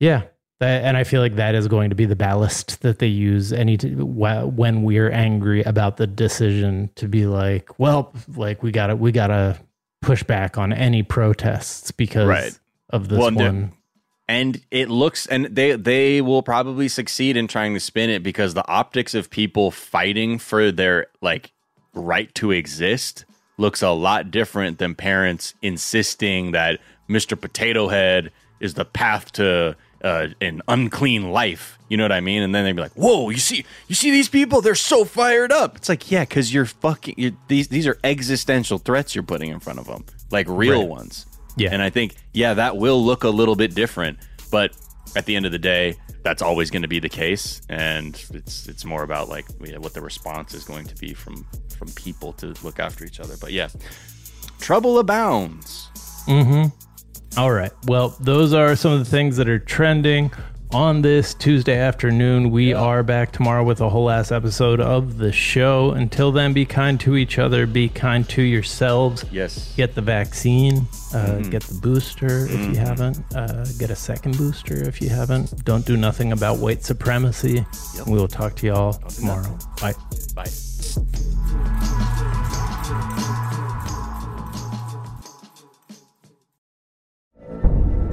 yeah. 0.00 0.24
And 0.66 0.96
I 0.96 1.04
feel 1.04 1.20
like 1.20 1.36
that 1.36 1.54
is 1.54 1.68
going 1.68 1.90
to 1.90 1.96
be 1.96 2.04
the 2.04 2.16
ballast 2.16 2.80
that 2.82 2.98
they 2.98 3.06
use 3.06 3.52
any 3.52 3.76
t- 3.76 3.94
when 3.94 4.82
we're 4.82 5.10
angry 5.10 5.62
about 5.62 5.96
the 5.96 6.06
decision 6.06 6.90
to 6.96 7.08
be 7.08 7.26
like, 7.26 7.78
well, 7.78 8.12
like 8.36 8.62
we 8.62 8.70
gotta 8.72 8.96
we 8.96 9.12
gotta 9.12 9.58
push 10.00 10.22
back 10.22 10.58
on 10.58 10.72
any 10.72 11.02
protests 11.02 11.90
because 11.90 12.26
Right. 12.26 12.58
of 12.90 13.08
this 13.08 13.18
Well, 13.18 13.32
one. 13.32 13.72
and 14.28 14.60
it 14.70 14.88
looks 14.90 15.26
and 15.26 15.46
they 15.46 15.76
they 15.76 16.20
will 16.20 16.42
probably 16.42 16.88
succeed 16.88 17.36
in 17.36 17.46
trying 17.48 17.74
to 17.74 17.80
spin 17.80 18.10
it 18.10 18.22
because 18.22 18.54
the 18.54 18.66
optics 18.68 19.14
of 19.14 19.30
people 19.30 19.70
fighting 19.70 20.38
for 20.38 20.72
their 20.72 21.06
like 21.20 21.52
right 21.94 22.34
to 22.36 22.50
exist 22.50 23.24
looks 23.58 23.82
a 23.82 23.90
lot 23.90 24.30
different 24.30 24.78
than 24.78 24.94
parents 24.94 25.54
insisting 25.62 26.52
that 26.52 26.80
Mr. 27.08 27.38
Potato 27.40 27.88
Head 27.88 28.30
is 28.60 28.74
the 28.74 28.84
path 28.84 29.30
to 29.32 29.76
uh, 30.02 30.28
an 30.40 30.62
unclean 30.68 31.30
life. 31.30 31.78
You 31.88 31.96
know 31.96 32.04
what 32.04 32.12
I 32.12 32.20
mean? 32.20 32.42
And 32.42 32.54
then 32.54 32.64
they'd 32.64 32.72
be 32.72 32.80
like, 32.82 32.92
"Whoa, 32.94 33.28
you 33.30 33.38
see, 33.38 33.64
you 33.88 33.94
see 33.94 34.10
these 34.10 34.28
people? 34.28 34.60
They're 34.62 34.74
so 34.74 35.04
fired 35.04 35.52
up." 35.52 35.76
It's 35.76 35.88
like, 35.88 36.10
yeah, 36.10 36.24
because 36.24 36.52
you're 36.52 36.66
fucking. 36.66 37.14
You're, 37.18 37.32
these 37.48 37.68
these 37.68 37.86
are 37.86 37.98
existential 38.02 38.78
threats 38.78 39.14
you're 39.14 39.24
putting 39.24 39.50
in 39.50 39.60
front 39.60 39.78
of 39.78 39.86
them, 39.86 40.04
like 40.30 40.46
real 40.48 40.80
Right. 40.80 40.88
ones. 40.88 41.26
Yeah. 41.56 41.68
And 41.72 41.82
I 41.82 41.90
think, 41.90 42.14
yeah, 42.32 42.54
that 42.54 42.78
will 42.78 43.04
look 43.04 43.24
a 43.24 43.28
little 43.28 43.56
bit 43.56 43.74
different. 43.74 44.18
But 44.50 44.72
at 45.14 45.26
the 45.26 45.36
end 45.36 45.44
of 45.44 45.52
the 45.52 45.58
day, 45.58 45.96
that's 46.22 46.40
always 46.40 46.70
going 46.70 46.80
to 46.82 46.88
be 46.88 46.98
the 46.98 47.10
case. 47.10 47.60
And 47.68 48.14
it's 48.32 48.66
it's 48.68 48.84
more 48.86 49.02
about 49.02 49.28
like 49.28 49.44
yeah, 49.62 49.76
what 49.76 49.92
the 49.92 50.00
response 50.00 50.54
is 50.54 50.64
going 50.64 50.86
to 50.86 50.94
be 50.96 51.12
from 51.12 51.46
from 51.78 51.88
people 51.88 52.32
to 52.34 52.54
look 52.62 52.78
after 52.80 53.04
each 53.04 53.20
other. 53.20 53.34
But 53.38 53.52
yeah, 53.52 53.68
trouble 54.60 54.98
abounds. 54.98 55.88
Mm-hmm. 56.26 56.68
All 57.36 57.50
right. 57.52 57.72
Well, 57.86 58.14
those 58.20 58.52
are 58.52 58.76
some 58.76 58.92
of 58.92 58.98
the 58.98 59.04
things 59.06 59.36
that 59.38 59.48
are 59.48 59.58
trending 59.58 60.30
on 60.70 61.02
this 61.02 61.34
Tuesday 61.34 61.78
afternoon. 61.78 62.50
We 62.50 62.72
are 62.72 63.02
back 63.02 63.32
tomorrow 63.32 63.62
with 63.64 63.80
a 63.80 63.88
whole 63.88 64.08
ass 64.10 64.32
episode 64.32 64.80
of 64.80 65.18
the 65.18 65.32
show. 65.32 65.90
Until 65.90 66.32
then, 66.32 66.52
be 66.52 66.64
kind 66.66 66.98
to 67.00 67.16
each 67.16 67.38
other, 67.38 67.66
be 67.66 67.88
kind 67.88 68.26
to 68.30 68.42
yourselves. 68.42 69.24
Yes. 69.30 69.72
Get 69.76 69.94
the 69.94 70.00
vaccine, 70.02 70.86
uh, 71.14 71.26
Mhm. 71.40 71.50
get 71.50 71.62
the 71.64 71.74
booster 71.74 72.44
if 72.46 72.52
you 72.52 72.58
Mhm. 72.72 72.76
haven't, 72.76 73.18
uh, 73.34 73.64
get 73.78 73.90
a 73.90 73.96
second 73.96 74.36
booster 74.38 74.86
if 74.88 75.00
you 75.02 75.08
haven't. 75.10 75.64
Don't 75.64 75.84
do 75.86 75.96
nothing 75.96 76.32
about 76.32 76.58
white 76.58 76.84
supremacy. 76.84 77.64
We 78.06 78.12
will 78.14 78.28
talk 78.28 78.54
to 78.56 78.66
y'all 78.66 78.92
tomorrow. 78.94 79.58
Bye. 79.80 79.94
Bye. 80.34 80.48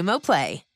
Xumo 0.00 0.18
Play. 0.18 0.69